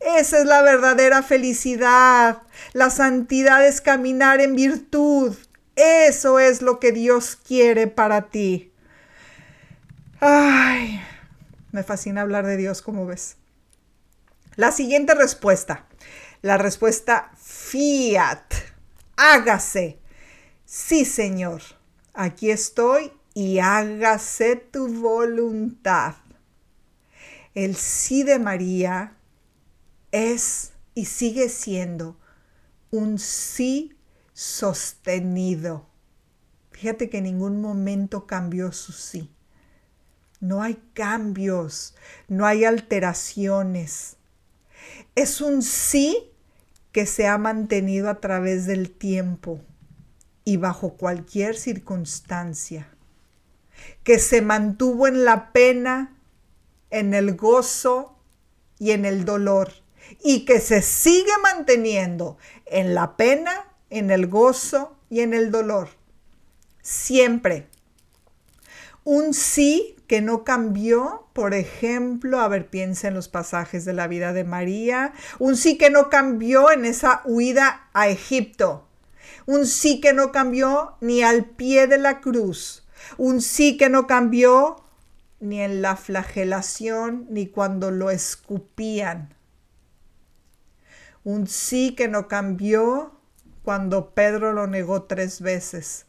Esa 0.00 0.40
es 0.40 0.46
la 0.46 0.62
verdadera 0.62 1.22
felicidad. 1.22 2.42
La 2.72 2.90
santidad 2.90 3.64
es 3.64 3.80
caminar 3.80 4.40
en 4.40 4.56
virtud. 4.56 5.36
Eso 5.76 6.40
es 6.40 6.62
lo 6.62 6.80
que 6.80 6.90
Dios 6.90 7.36
quiere 7.36 7.86
para 7.86 8.22
ti. 8.22 8.72
Ay, 10.18 11.00
me 11.70 11.84
fascina 11.84 12.22
hablar 12.22 12.46
de 12.46 12.56
Dios, 12.56 12.82
como 12.82 13.06
ves. 13.06 13.36
La 14.56 14.72
siguiente 14.72 15.14
respuesta, 15.14 15.86
la 16.40 16.56
respuesta 16.56 17.30
fiat, 17.36 18.54
hágase. 19.14 19.98
Sí, 20.64 21.04
Señor, 21.04 21.60
aquí 22.14 22.50
estoy 22.50 23.12
y 23.34 23.58
hágase 23.58 24.56
tu 24.56 24.88
voluntad. 24.88 26.14
El 27.54 27.76
sí 27.76 28.22
de 28.22 28.38
María 28.38 29.18
es 30.10 30.72
y 30.94 31.04
sigue 31.04 31.50
siendo 31.50 32.16
un 32.90 33.18
sí 33.18 33.94
sostenido. 34.32 35.86
Fíjate 36.70 37.10
que 37.10 37.18
en 37.18 37.24
ningún 37.24 37.60
momento 37.60 38.26
cambió 38.26 38.72
su 38.72 38.92
sí. 38.92 39.30
No 40.40 40.62
hay 40.62 40.82
cambios, 40.94 41.94
no 42.28 42.46
hay 42.46 42.64
alteraciones 42.64 44.15
es 45.16 45.40
un 45.40 45.62
sí 45.62 46.30
que 46.92 47.06
se 47.06 47.26
ha 47.26 47.38
mantenido 47.38 48.08
a 48.08 48.20
través 48.20 48.66
del 48.66 48.90
tiempo 48.90 49.60
y 50.44 50.58
bajo 50.58 50.90
cualquier 50.90 51.56
circunstancia, 51.56 52.88
que 54.04 54.18
se 54.18 54.42
mantuvo 54.42 55.08
en 55.08 55.24
la 55.24 55.52
pena, 55.52 56.16
en 56.90 57.14
el 57.14 57.34
gozo 57.34 58.16
y 58.78 58.92
en 58.92 59.04
el 59.04 59.24
dolor, 59.24 59.72
y 60.22 60.44
que 60.44 60.60
se 60.60 60.82
sigue 60.82 61.32
manteniendo 61.42 62.36
en 62.66 62.94
la 62.94 63.16
pena, 63.16 63.72
en 63.90 64.10
el 64.10 64.26
gozo 64.26 64.96
y 65.10 65.20
en 65.20 65.34
el 65.34 65.50
dolor. 65.50 65.88
Siempre. 66.82 67.66
Un 69.02 69.34
sí 69.34 69.95
que 70.06 70.20
no 70.20 70.44
cambió, 70.44 71.26
por 71.32 71.54
ejemplo, 71.54 72.40
a 72.40 72.48
ver, 72.48 72.68
piensa 72.68 73.08
en 73.08 73.14
los 73.14 73.28
pasajes 73.28 73.84
de 73.84 73.92
la 73.92 74.06
vida 74.06 74.32
de 74.32 74.44
María, 74.44 75.12
un 75.38 75.56
sí 75.56 75.76
que 75.78 75.90
no 75.90 76.08
cambió 76.10 76.70
en 76.70 76.84
esa 76.84 77.22
huida 77.24 77.88
a 77.92 78.08
Egipto, 78.08 78.86
un 79.46 79.66
sí 79.66 80.00
que 80.00 80.12
no 80.12 80.32
cambió 80.32 80.96
ni 81.00 81.22
al 81.22 81.44
pie 81.44 81.86
de 81.86 81.98
la 81.98 82.20
cruz, 82.20 82.86
un 83.18 83.40
sí 83.40 83.76
que 83.76 83.88
no 83.88 84.06
cambió 84.06 84.84
ni 85.40 85.60
en 85.60 85.82
la 85.82 85.96
flagelación 85.96 87.26
ni 87.28 87.48
cuando 87.48 87.90
lo 87.90 88.10
escupían, 88.10 89.34
un 91.24 91.48
sí 91.48 91.94
que 91.96 92.06
no 92.06 92.28
cambió 92.28 93.12
cuando 93.64 94.10
Pedro 94.10 94.52
lo 94.52 94.68
negó 94.68 95.02
tres 95.02 95.40
veces, 95.40 96.06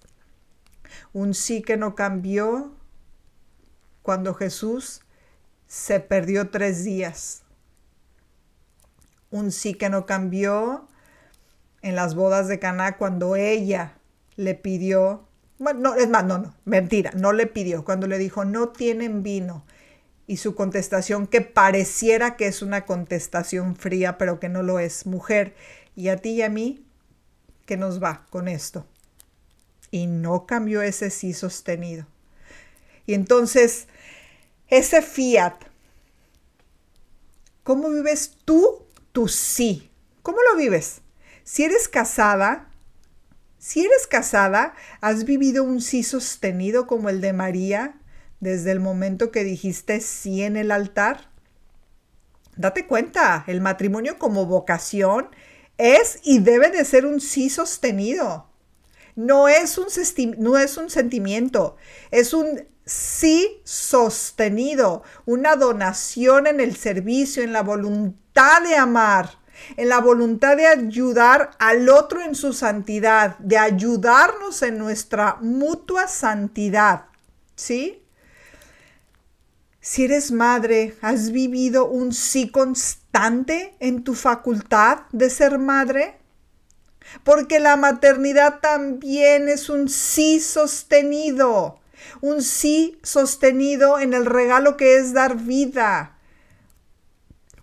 un 1.14 1.34
sí 1.34 1.64
que 1.64 1.78
no 1.78 1.96
cambió 1.96 2.77
cuando 4.08 4.34
Jesús 4.34 5.02
se 5.68 6.00
perdió 6.00 6.50
tres 6.50 6.86
días. 6.86 7.44
Un 9.32 9.52
sí 9.52 9.74
que 9.74 9.90
no 9.90 10.06
cambió 10.06 10.88
en 11.82 11.98
las 11.98 12.16
bodas 12.16 12.48
de 12.48 12.58
Caná 12.58 12.96
cuando 12.96 13.36
ella 13.36 13.98
le 14.38 14.56
pidió, 14.56 15.28
bueno, 15.60 15.82
no, 15.82 15.96
es 15.96 16.08
más, 16.08 16.24
no, 16.24 16.38
no, 16.38 16.56
mentira, 16.64 17.12
no 17.18 17.34
le 17.34 17.48
pidió, 17.48 17.84
cuando 17.84 18.08
le 18.08 18.18
dijo, 18.18 18.46
no 18.46 18.70
tienen 18.70 19.24
vino. 19.24 19.66
Y 20.26 20.38
su 20.38 20.56
contestación, 20.56 21.28
que 21.28 21.42
pareciera 21.42 22.38
que 22.38 22.48
es 22.48 22.62
una 22.62 22.86
contestación 22.86 23.76
fría, 23.76 24.18
pero 24.18 24.40
que 24.40 24.48
no 24.48 24.64
lo 24.64 24.80
es, 24.80 25.06
mujer, 25.06 25.54
y 25.98 26.08
a 26.08 26.16
ti 26.16 26.30
y 26.30 26.44
a 26.44 26.50
mí, 26.50 26.86
¿qué 27.66 27.76
nos 27.76 28.02
va 28.02 28.26
con 28.30 28.48
esto? 28.48 28.88
Y 29.92 30.08
no 30.08 30.46
cambió 30.46 30.82
ese 30.82 31.10
sí 31.10 31.34
sostenido. 31.34 32.08
Y 33.08 33.16
entonces 33.16 33.88
ese 34.68 35.02
fiat. 35.02 35.56
¿Cómo 37.64 37.90
vives 37.90 38.38
tú 38.46 38.86
tu 39.12 39.28
sí? 39.28 39.90
¿Cómo 40.22 40.38
lo 40.52 40.58
vives? 40.58 41.02
Si 41.44 41.64
eres 41.64 41.88
casada, 41.88 42.70
si 43.58 43.86
eres 43.86 44.08
casada, 44.08 44.76
¿has 45.02 45.24
vivido 45.24 45.64
un 45.64 45.82
sí 45.82 46.04
sostenido 46.04 46.86
como 46.86 47.10
el 47.10 47.22
de 47.22 47.34
María 47.34 47.96
desde 48.40 48.72
el 48.72 48.80
momento 48.80 49.32
que 49.32 49.44
dijiste 49.44 50.02
sí 50.02 50.44
en 50.44 50.58
el 50.58 50.72
altar? 50.72 51.30
Date 52.58 52.88
cuenta, 52.88 53.44
el 53.48 53.62
matrimonio 53.62 54.18
como 54.18 54.46
vocación 54.46 55.30
es 55.78 56.20
y 56.24 56.40
debe 56.40 56.70
de 56.72 56.84
ser 56.86 57.06
un 57.06 57.22
sí 57.22 57.50
sostenido. 57.50 58.50
No 59.16 59.48
es 59.48 59.78
un, 59.78 59.88
no 60.38 60.58
es 60.58 60.78
un 60.78 60.90
sentimiento, 60.90 61.78
es 62.12 62.34
un 62.34 62.68
sí 62.88 63.62
sostenido, 63.64 65.04
una 65.26 65.56
donación 65.56 66.48
en 66.48 66.60
el 66.60 66.76
servicio, 66.76 67.44
en 67.44 67.54
la 67.54 67.62
voluntad 67.62 68.64
de 68.64 68.76
amar 68.76 69.38
en 69.76 69.90
la 69.90 70.00
voluntad 70.00 70.56
de 70.58 70.68
ayudar 70.68 71.52
al 71.60 71.90
otro 71.90 72.22
en 72.22 72.36
su 72.36 72.54
santidad, 72.54 73.38
de 73.40 73.58
ayudarnos 73.58 74.62
en 74.62 74.78
nuestra 74.78 75.38
mutua 75.42 76.08
santidad. 76.08 77.06
¿Sí? 77.56 78.04
Si 79.82 80.04
eres 80.04 80.32
madre, 80.32 80.96
¿has 81.02 81.32
vivido 81.32 81.88
un 81.88 82.14
sí 82.14 82.50
constante 82.50 83.76
en 83.80 84.04
tu 84.04 84.14
facultad 84.16 85.00
de 85.12 85.30
ser 85.30 85.60
madre? 85.60 86.18
Porque 87.24 87.60
la 87.60 87.78
maternidad 87.78 88.60
también 88.60 89.48
es 89.48 89.70
un 89.70 89.88
sí 89.88 90.42
sostenido, 90.42 91.80
un 92.22 92.42
sí 92.42 93.00
sostenido 93.04 94.00
en 94.00 94.14
el 94.14 94.26
regalo 94.26 94.78
que 94.78 94.98
es 94.98 95.14
dar 95.14 95.38
vida, 95.38 96.18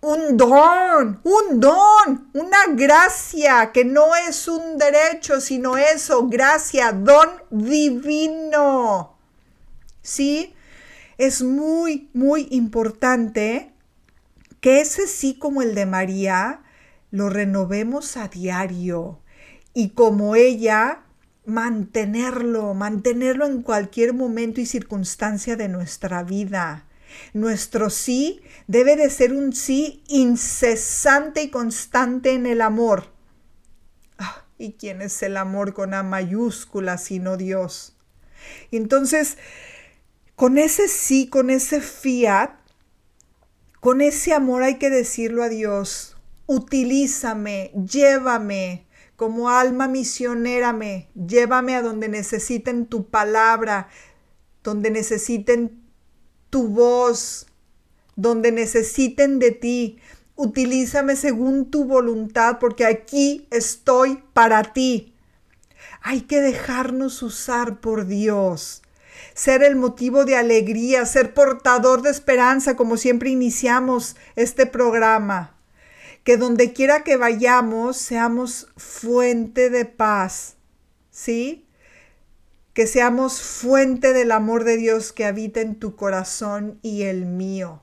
un 0.01 0.37
don, 0.37 1.19
un 1.23 1.59
don, 1.59 2.29
una 2.33 2.65
gracia 2.73 3.71
que 3.71 3.83
no 3.83 4.15
es 4.15 4.47
un 4.47 4.77
derecho, 4.77 5.41
sino 5.41 5.77
eso, 5.77 6.27
gracia, 6.27 6.91
don 6.91 7.27
divino. 7.49 9.17
¿Sí? 10.03 10.53
Es 11.17 11.41
muy, 11.41 12.09
muy 12.13 12.47
importante 12.51 13.71
que 14.61 14.81
ese 14.81 15.07
sí 15.07 15.39
como 15.39 15.63
el 15.63 15.73
de 15.73 15.87
María 15.87 16.61
lo 17.09 17.29
renovemos 17.29 18.15
a 18.17 18.27
diario 18.27 19.19
y 19.73 19.89
como 19.89 20.35
ella 20.35 21.04
mantenerlo, 21.45 22.73
mantenerlo 22.73 23.45
en 23.45 23.61
cualquier 23.61 24.13
momento 24.13 24.61
y 24.61 24.65
circunstancia 24.65 25.55
de 25.55 25.67
nuestra 25.67 26.23
vida. 26.23 26.85
Nuestro 27.33 27.89
sí 27.89 28.41
debe 28.67 28.95
de 28.95 29.09
ser 29.09 29.33
un 29.33 29.53
sí 29.53 30.03
incesante 30.07 31.43
y 31.43 31.49
constante 31.49 32.33
en 32.33 32.45
el 32.45 32.61
amor. 32.61 33.11
Ah, 34.17 34.45
¿Y 34.57 34.73
quién 34.73 35.01
es 35.01 35.21
el 35.23 35.37
amor 35.37 35.73
con 35.73 35.93
A 35.93 36.03
mayúscula 36.03 36.97
sino 36.97 37.37
Dios? 37.37 37.95
Entonces, 38.71 39.37
con 40.35 40.57
ese 40.57 40.87
sí, 40.87 41.27
con 41.27 41.49
ese 41.49 41.81
fiat, 41.81 42.51
con 43.79 44.01
ese 44.01 44.33
amor 44.33 44.63
hay 44.63 44.75
que 44.75 44.89
decirlo 44.89 45.43
a 45.43 45.49
Dios, 45.49 46.17
utilízame, 46.47 47.71
llévame, 47.73 48.84
como 49.15 49.49
alma 49.49 49.87
misionérame, 49.87 51.09
llévame 51.15 51.75
a 51.75 51.81
donde 51.81 52.09
necesiten 52.09 52.85
tu 52.85 53.09
palabra, 53.09 53.87
donde 54.63 54.91
necesiten 54.91 55.81
tu 56.49 56.67
voz, 56.67 57.47
donde 58.15 58.51
necesiten 58.51 59.39
de 59.39 59.51
ti. 59.51 59.99
Utilízame 60.35 61.15
según 61.15 61.71
tu 61.71 61.85
voluntad, 61.85 62.59
porque 62.59 62.85
aquí 62.85 63.47
estoy 63.51 64.21
para 64.33 64.73
ti. 64.73 65.15
Hay 66.01 66.21
que 66.21 66.41
dejarnos 66.41 67.23
usar 67.23 67.79
por 67.79 68.07
Dios, 68.07 68.81
ser 69.33 69.63
el 69.63 69.77
motivo 69.77 70.25
de 70.25 70.35
alegría, 70.35 71.05
ser 71.05 71.33
portador 71.33 72.01
de 72.01 72.09
esperanza, 72.09 72.75
como 72.75 72.97
siempre 72.97 73.29
iniciamos 73.29 74.17
este 74.35 74.65
programa. 74.65 75.54
Que 76.25 76.35
donde 76.35 76.73
quiera 76.73 77.05
que 77.05 77.15
vayamos, 77.15 77.95
seamos 77.95 78.67
fuente 78.75 79.69
de 79.69 79.85
paz. 79.85 80.57
¿Sí? 81.09 81.65
que 82.75 82.87
seamos 82.87 83.41
fuente 83.41 84.11
del 84.11 84.33
amor 84.33 84.65
de 84.65 84.75
Dios 84.75 85.13
que 85.13 85.23
habita 85.23 85.61
en 85.61 85.75
tu 85.75 85.95
corazón 85.95 86.77
y 86.81 87.03
el 87.03 87.25
mío. 87.25 87.81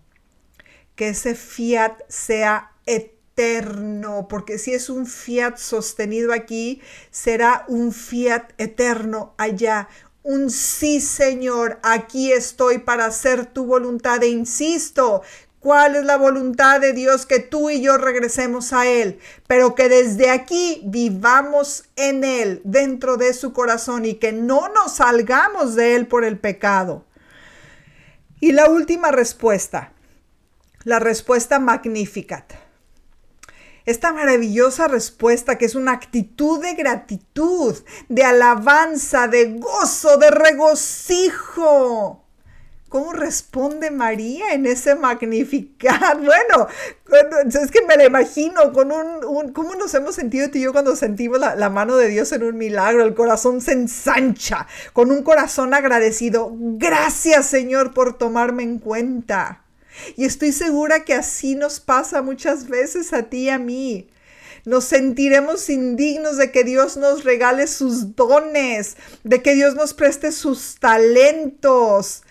Que 0.97 1.09
ese 1.09 1.35
fiat 1.35 2.03
sea 2.09 2.73
eterno, 2.85 4.29
porque 4.29 4.59
si 4.59 4.75
es 4.75 4.91
un 4.91 5.07
fiat 5.07 5.57
sostenido 5.57 6.35
aquí, 6.35 6.83
será 7.11 7.65
un 7.69 7.91
fiat 7.91 8.51
eterno 8.59 9.35
allá. 9.39 9.89
Un 10.23 10.51
sí, 10.51 11.01
Señor, 11.01 11.81
aquí 11.83 12.31
estoy 12.31 12.77
para 12.77 13.07
hacer 13.07 13.47
tu 13.47 13.65
voluntad. 13.65 14.23
E 14.23 14.29
insisto, 14.29 15.23
cuál 15.63 15.97
es 15.97 16.05
la 16.05 16.17
voluntad 16.17 16.81
de 16.81 16.93
Dios, 16.93 17.25
que 17.25 17.39
tú 17.39 17.71
y 17.71 17.81
yo 17.81 17.97
regresemos 17.97 18.73
a 18.73 18.87
Él, 18.87 19.21
pero 19.47 19.77
que 19.77 19.89
desde 19.89 20.29
aquí 20.29 20.83
vivamos 20.85 21.85
en 21.95 22.25
Él, 22.25 22.61
dentro 22.65 23.17
de 23.17 23.33
su 23.33 23.53
corazón 23.53 24.05
y 24.05 24.15
que 24.15 24.33
no 24.33 24.69
nos 24.71 24.97
salgamos 24.97 25.77
de 25.77 25.95
Él 25.95 26.09
por 26.09 26.25
el 26.25 26.39
pecado. 26.39 27.07
Y 28.41 28.51
la 28.51 28.69
última 28.69 29.13
respuesta, 29.13 29.93
la 30.83 30.99
respuesta 30.99 31.61
magnífica. 31.61 32.45
Esta 33.85 34.13
maravillosa 34.13 34.89
respuesta 34.89 35.59
que 35.59 35.67
es 35.67 35.77
una 35.77 35.93
actitud 35.93 36.61
de 36.61 36.75
gratitud, 36.75 37.77
de 38.09 38.25
alabanza, 38.25 39.29
de 39.29 39.59
gozo, 39.59 40.17
de 40.19 40.31
regocijo 40.31 42.23
¿Cómo 42.93 43.15
responde 43.15 43.91
María 43.91 44.53
en 44.53 44.67
ese 44.67 44.95
magnificar? 44.95 46.19
Bueno, 46.23 46.69
es 47.47 47.71
que 47.71 47.81
me 47.87 47.97
la 47.97 48.05
imagino 48.05 48.71
con 48.75 48.93
un, 48.93 49.53
¿Cómo 49.55 49.75
nos 49.77 49.95
hemos 49.95 50.15
sentido 50.15 50.51
tú 50.51 50.59
y 50.59 50.63
yo 50.65 50.73
cuando 50.73 50.95
sentimos 50.95 51.41
la, 51.41 51.55
la, 51.55 51.71
mano 51.71 51.97
de 51.97 52.09
Dios 52.09 52.33
en 52.33 52.43
un 52.43 52.59
milagro? 52.59 53.03
El 53.05 53.15
corazón 53.15 53.63
se 53.63 53.73
ensancha 53.73 54.67
con 54.93 55.11
un 55.11 55.23
corazón 55.23 55.73
agradecido. 55.73 56.53
Gracias 56.55 57.47
Señor 57.47 57.95
por 57.95 58.19
tomarme 58.19 58.63
en 58.63 58.79
cuenta. 58.79 59.65
Y 60.15 60.27
estoy 60.27 60.53
segura 60.53 61.03
que 61.07 61.15
así 61.15 61.55
nos 61.55 61.81
pasa 61.81 62.21
muchas 62.21 62.69
veces 62.69 63.15
a 63.15 63.23
ti 63.23 63.45
y 63.45 63.49
a 63.49 63.59
mí. 63.59 64.11
Nos 64.65 64.85
sentiremos 64.85 65.69
indignos 65.71 66.37
de 66.37 66.53
que 66.53 66.63
Dios 66.63 66.97
nos 66.97 67.25
regale 67.25 67.67
sus 67.67 68.15
dones, 68.15 68.97
de 69.25 69.43
que 69.43 69.55
Dios 69.55 69.75
nos 69.75 69.93
preste 69.93 70.31
sus 70.31 70.77
talentos, 70.79 72.23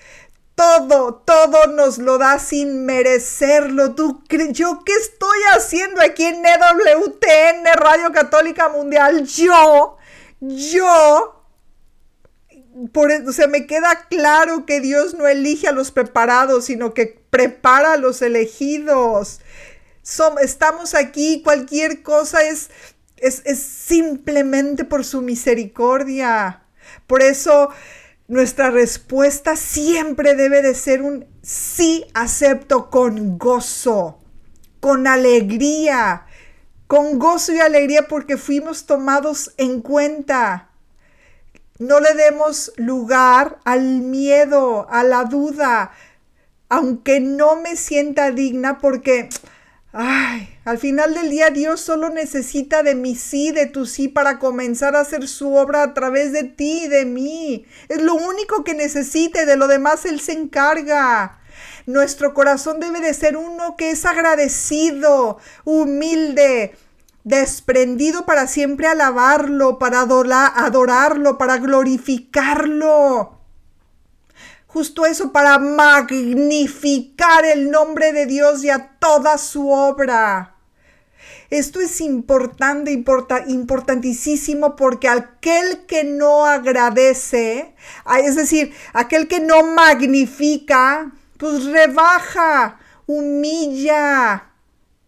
todo, 0.55 1.15
todo 1.25 1.67
nos 1.67 1.97
lo 1.97 2.17
da 2.17 2.39
sin 2.39 2.85
merecerlo. 2.85 3.95
¿Tú 3.95 4.23
yo 4.51 4.81
qué 4.85 4.93
estoy 4.93 5.39
haciendo 5.55 6.01
aquí 6.01 6.25
en 6.25 6.45
EWTN, 6.45 7.65
Radio 7.75 8.11
Católica 8.11 8.69
Mundial? 8.69 9.25
Yo, 9.25 9.97
yo, 10.39 11.45
por, 12.91 13.11
e, 13.11 13.27
o 13.27 13.31
sea, 13.31 13.47
me 13.47 13.65
queda 13.65 14.07
claro 14.09 14.65
que 14.65 14.81
Dios 14.81 15.13
no 15.13 15.27
elige 15.27 15.67
a 15.67 15.71
los 15.71 15.91
preparados, 15.91 16.65
sino 16.65 16.93
que 16.93 17.21
prepara 17.29 17.93
a 17.93 17.97
los 17.97 18.21
elegidos. 18.21 19.39
estamos 20.41 20.95
aquí, 20.95 21.41
cualquier 21.43 22.03
cosa 22.03 22.43
es, 22.43 22.69
es, 23.17 23.41
es 23.45 23.59
simplemente 23.59 24.83
por 24.83 25.05
su 25.05 25.21
misericordia. 25.21 26.63
Por 27.07 27.21
eso 27.21 27.69
nuestra 28.31 28.71
respuesta 28.71 29.57
siempre 29.57 30.35
debe 30.35 30.61
de 30.61 30.73
ser 30.73 31.01
un 31.01 31.25
sí 31.41 32.05
acepto 32.13 32.89
con 32.89 33.37
gozo, 33.37 34.19
con 34.79 35.05
alegría, 35.05 36.27
con 36.87 37.19
gozo 37.19 37.51
y 37.51 37.59
alegría 37.59 38.07
porque 38.07 38.37
fuimos 38.37 38.85
tomados 38.85 39.51
en 39.57 39.81
cuenta. 39.81 40.69
No 41.77 41.99
le 41.99 42.13
demos 42.13 42.71
lugar 42.77 43.59
al 43.65 43.99
miedo, 43.99 44.87
a 44.89 45.03
la 45.03 45.25
duda, 45.25 45.91
aunque 46.69 47.19
no 47.19 47.57
me 47.57 47.75
sienta 47.75 48.31
digna 48.31 48.77
porque 48.77 49.27
Ay, 49.93 50.47
al 50.63 50.77
final 50.77 51.13
del 51.13 51.29
día 51.29 51.49
Dios 51.49 51.81
solo 51.81 52.09
necesita 52.09 52.81
de 52.81 52.95
mi 52.95 53.15
sí, 53.15 53.51
de 53.51 53.65
tu 53.65 53.85
sí, 53.85 54.07
para 54.07 54.39
comenzar 54.39 54.95
a 54.95 55.01
hacer 55.01 55.27
su 55.27 55.53
obra 55.53 55.83
a 55.83 55.93
través 55.93 56.31
de 56.31 56.45
ti 56.45 56.83
y 56.85 56.87
de 56.87 57.03
mí. 57.03 57.65
Es 57.89 58.01
lo 58.01 58.13
único 58.13 58.63
que 58.63 58.73
necesite, 58.73 59.45
de 59.45 59.57
lo 59.57 59.67
demás 59.67 60.05
Él 60.05 60.21
se 60.21 60.31
encarga. 60.31 61.39
Nuestro 61.85 62.33
corazón 62.33 62.79
debe 62.79 63.01
de 63.01 63.13
ser 63.13 63.35
uno 63.35 63.75
que 63.75 63.91
es 63.91 64.05
agradecido, 64.05 65.39
humilde, 65.65 66.73
desprendido 67.25 68.25
para 68.25 68.47
siempre 68.47 68.87
alabarlo, 68.87 69.77
para 69.77 70.01
adorarlo, 70.01 71.37
para 71.37 71.57
glorificarlo 71.57 73.40
justo 74.73 75.05
eso 75.05 75.31
para 75.33 75.59
magnificar 75.59 77.43
el 77.45 77.69
nombre 77.69 78.13
de 78.13 78.25
Dios 78.25 78.63
y 78.63 78.69
a 78.69 78.97
toda 78.99 79.37
su 79.37 79.69
obra. 79.69 80.55
Esto 81.49 81.81
es 81.81 81.99
importante, 81.99 82.93
importantísimo 82.93 84.77
porque 84.77 85.09
aquel 85.09 85.85
que 85.85 86.05
no 86.05 86.45
agradece, 86.45 87.75
es 88.23 88.35
decir, 88.37 88.73
aquel 88.93 89.27
que 89.27 89.41
no 89.41 89.63
magnifica, 89.63 91.11
pues 91.37 91.65
rebaja, 91.65 92.79
humilla, 93.05 94.51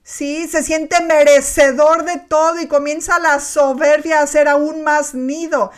¿sí? 0.04 0.45
Se 0.49 0.63
siente 0.63 1.02
merecedor 1.02 2.04
de 2.04 2.19
todo 2.19 2.60
y 2.60 2.67
comienza 2.67 3.17
la 3.19 3.39
soberbia 3.39 4.19
a 4.19 4.28
ser 4.28 4.49
aún 4.49 4.84
más 4.84 5.13
nido. 5.13 5.71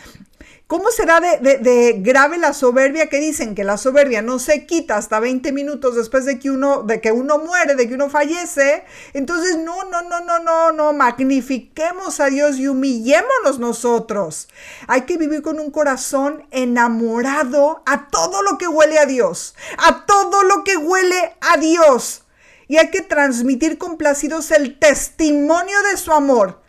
¿Cómo 0.68 0.90
será 0.90 1.20
de, 1.20 1.94
grave 2.00 2.38
la 2.38 2.52
soberbia 2.52 3.08
que 3.08 3.20
dicen 3.20 3.54
que 3.54 3.62
la 3.62 3.76
soberbia 3.76 4.20
no 4.20 4.40
se 4.40 4.66
quita 4.66 4.96
hasta 4.96 5.20
20 5.20 5.52
minutos 5.52 5.94
después 5.94 6.24
de 6.24 6.40
que 6.40 6.50
uno, 6.50 6.82
de 6.82 7.00
que 7.00 7.12
uno 7.12 7.38
muere, 7.38 7.76
de 7.76 7.86
que 7.86 7.94
uno 7.94 8.10
fallece? 8.10 8.84
Entonces, 9.12 9.58
no, 9.58 9.84
no, 9.84 10.02
no, 10.02 10.22
no, 10.22 10.40
no, 10.40 10.72
no, 10.72 10.92
magnifiquemos 10.92 12.18
a 12.18 12.26
Dios 12.30 12.56
y 12.56 12.66
humillémonos 12.66 13.60
nosotros. 13.60 14.48
Hay 14.88 15.02
que 15.02 15.18
vivir 15.18 15.40
con 15.40 15.60
un 15.60 15.70
corazón 15.70 16.44
enamorado 16.50 17.84
a 17.86 18.08
todo 18.08 18.42
lo 18.42 18.58
que 18.58 18.66
huele 18.66 18.98
a 18.98 19.06
Dios, 19.06 19.54
a 19.78 20.04
todo 20.04 20.42
lo 20.42 20.64
que 20.64 20.76
huele 20.76 21.36
a 21.42 21.58
Dios. 21.58 22.24
Y 22.66 22.78
hay 22.78 22.90
que 22.90 23.02
transmitir 23.02 23.78
complacidos 23.78 24.50
el 24.50 24.80
testimonio 24.80 25.80
de 25.92 25.96
su 25.96 26.10
amor 26.10 26.65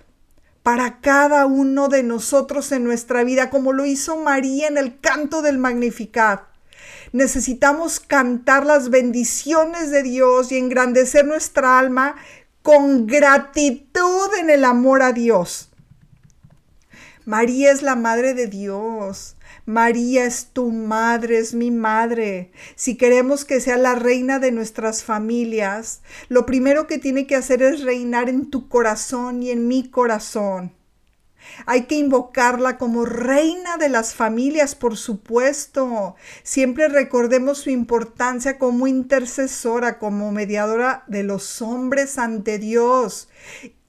para 0.68 1.00
cada 1.00 1.46
uno 1.46 1.88
de 1.88 2.04
nosotros 2.04 2.74
en 2.74 2.84
nuestra 2.84 3.24
vida, 3.24 3.50
como 3.50 3.72
lo 3.72 3.86
hizo 3.86 4.18
María 4.18 4.68
en 4.68 4.78
el 4.78 5.00
canto 5.00 5.42
del 5.42 5.58
Magnificat. 5.58 6.42
Necesitamos 7.14 8.02
cantar 8.02 8.66
las 8.66 8.90
bendiciones 8.90 9.92
de 9.92 10.04
Dios 10.04 10.52
y 10.52 10.58
engrandecer 10.58 11.26
nuestra 11.26 11.80
alma 11.80 12.18
con 12.64 13.08
gratitud 13.08 14.28
en 14.42 14.50
el 14.50 14.66
amor 14.66 15.04
a 15.04 15.14
Dios. 15.14 15.70
María 17.24 17.72
es 17.72 17.82
la 17.82 17.96
Madre 17.96 18.34
de 18.34 18.48
Dios. 18.48 19.37
María 19.68 20.24
es 20.24 20.52
tu 20.54 20.72
madre, 20.72 21.40
es 21.40 21.54
mi 21.54 21.72
madre. 21.72 22.54
Si 22.78 22.96
queremos 22.96 23.44
que 23.44 23.60
sea 23.60 23.76
la 23.76 23.96
reina 23.96 24.40
de 24.40 24.54
nuestras 24.54 25.04
familias, 25.04 26.02
lo 26.30 26.46
primero 26.46 26.88
que 26.88 27.00
tiene 27.00 27.28
que 27.28 27.36
hacer 27.36 27.62
es 27.62 27.84
reinar 27.84 28.30
en 28.30 28.50
tu 28.50 28.70
corazón 28.70 29.44
y 29.44 29.52
en 29.52 29.68
mi 29.68 29.90
corazón. 29.90 30.72
Hay 31.66 31.84
que 31.84 31.96
invocarla 31.96 32.78
como 32.78 33.04
reina 33.04 33.76
de 33.76 33.90
las 33.90 34.16
familias, 34.16 34.74
por 34.74 34.96
supuesto. 34.96 36.16
Siempre 36.44 36.88
recordemos 36.88 37.58
su 37.58 37.70
importancia 37.70 38.58
como 38.58 38.88
intercesora, 38.88 40.00
como 40.00 40.32
mediadora 40.32 41.04
de 41.08 41.24
los 41.24 41.62
hombres 41.62 42.18
ante 42.18 42.58
Dios. 42.58 43.28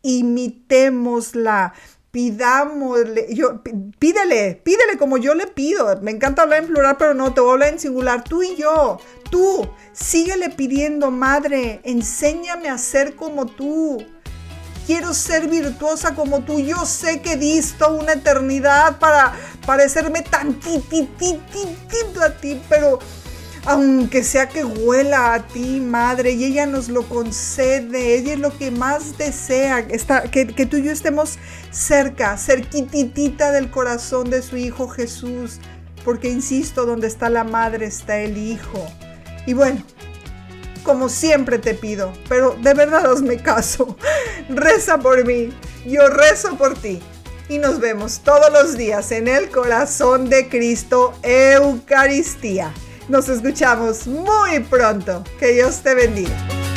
Imitémosla, 0.02 1.72
pidámosle, 2.10 3.26
yo, 3.34 3.62
pídele, 3.98 4.60
pídele 4.64 4.98
como 4.98 5.18
yo 5.18 5.34
le 5.34 5.46
pido. 5.46 6.00
Me 6.00 6.10
encanta 6.10 6.42
hablar 6.42 6.62
en 6.62 6.68
plural, 6.68 6.96
pero 6.98 7.14
no, 7.14 7.34
te 7.34 7.40
voy 7.40 7.50
a 7.50 7.52
hablar 7.54 7.72
en 7.72 7.78
singular. 7.78 8.24
Tú 8.24 8.42
y 8.42 8.56
yo, 8.56 8.98
tú, 9.30 9.68
síguele 9.92 10.50
pidiendo, 10.50 11.10
madre, 11.10 11.80
enséñame 11.84 12.68
a 12.68 12.78
ser 12.78 13.14
como 13.14 13.46
tú. 13.46 14.04
Quiero 14.86 15.12
ser 15.12 15.48
virtuosa 15.48 16.14
como 16.14 16.40
tú. 16.44 16.60
Yo 16.60 16.86
sé 16.86 17.20
que 17.20 17.36
disto 17.36 17.94
una 17.94 18.14
eternidad 18.14 18.98
para 18.98 19.34
parecerme 19.66 20.22
tan 20.22 20.54
titititito 20.54 22.22
a 22.22 22.30
ti, 22.30 22.58
pero 22.70 22.98
aunque 23.64 24.22
sea 24.24 24.48
que 24.48 24.64
huela 24.64 25.34
a 25.34 25.46
ti, 25.46 25.80
Madre, 25.80 26.32
y 26.32 26.44
ella 26.44 26.66
nos 26.66 26.88
lo 26.88 27.08
concede, 27.08 28.14
ella 28.16 28.34
es 28.34 28.38
lo 28.38 28.56
que 28.56 28.70
más 28.70 29.18
desea, 29.18 29.86
que, 29.86 30.66
tú 30.66 30.76
y 30.76 30.84
yo 30.84 30.92
estemos 30.92 31.38
cerca, 31.70 32.36
cerquititita 32.38 33.50
del 33.52 33.70
corazón 33.70 34.30
de 34.30 34.42
su 34.42 34.56
Hijo 34.56 34.88
Jesús, 34.88 35.60
porque 36.04 36.28
insisto, 36.28 36.86
donde 36.86 37.06
está 37.06 37.28
la 37.30 37.44
Madre 37.44 37.86
está 37.86 38.18
el 38.18 38.36
Hijo. 38.36 38.86
Y 39.46 39.54
bueno, 39.54 39.82
como 40.82 41.08
siempre 41.08 41.58
te 41.58 41.74
pido, 41.74 42.12
pero 42.28 42.56
de 42.60 42.74
verdad 42.74 43.10
hazme 43.10 43.42
caso, 43.42 43.96
reza 44.48 44.98
por 44.98 45.24
mí, 45.24 45.50
yo 45.86 46.08
rezo 46.08 46.56
por 46.56 46.74
ti. 46.78 47.00
Y 47.50 47.56
nos 47.58 47.80
vemos 47.80 48.20
todos 48.20 48.52
los 48.52 48.76
días 48.76 49.10
en 49.10 49.26
el 49.26 49.48
corazón 49.48 50.28
de 50.28 50.50
Cristo, 50.50 51.14
Eucaristía. 51.22 52.74
Nos 53.08 53.28
escuchamos 53.30 54.06
muy 54.06 54.60
pronto. 54.60 55.24
Que 55.38 55.52
Dios 55.52 55.80
te 55.80 55.94
bendiga. 55.94 56.67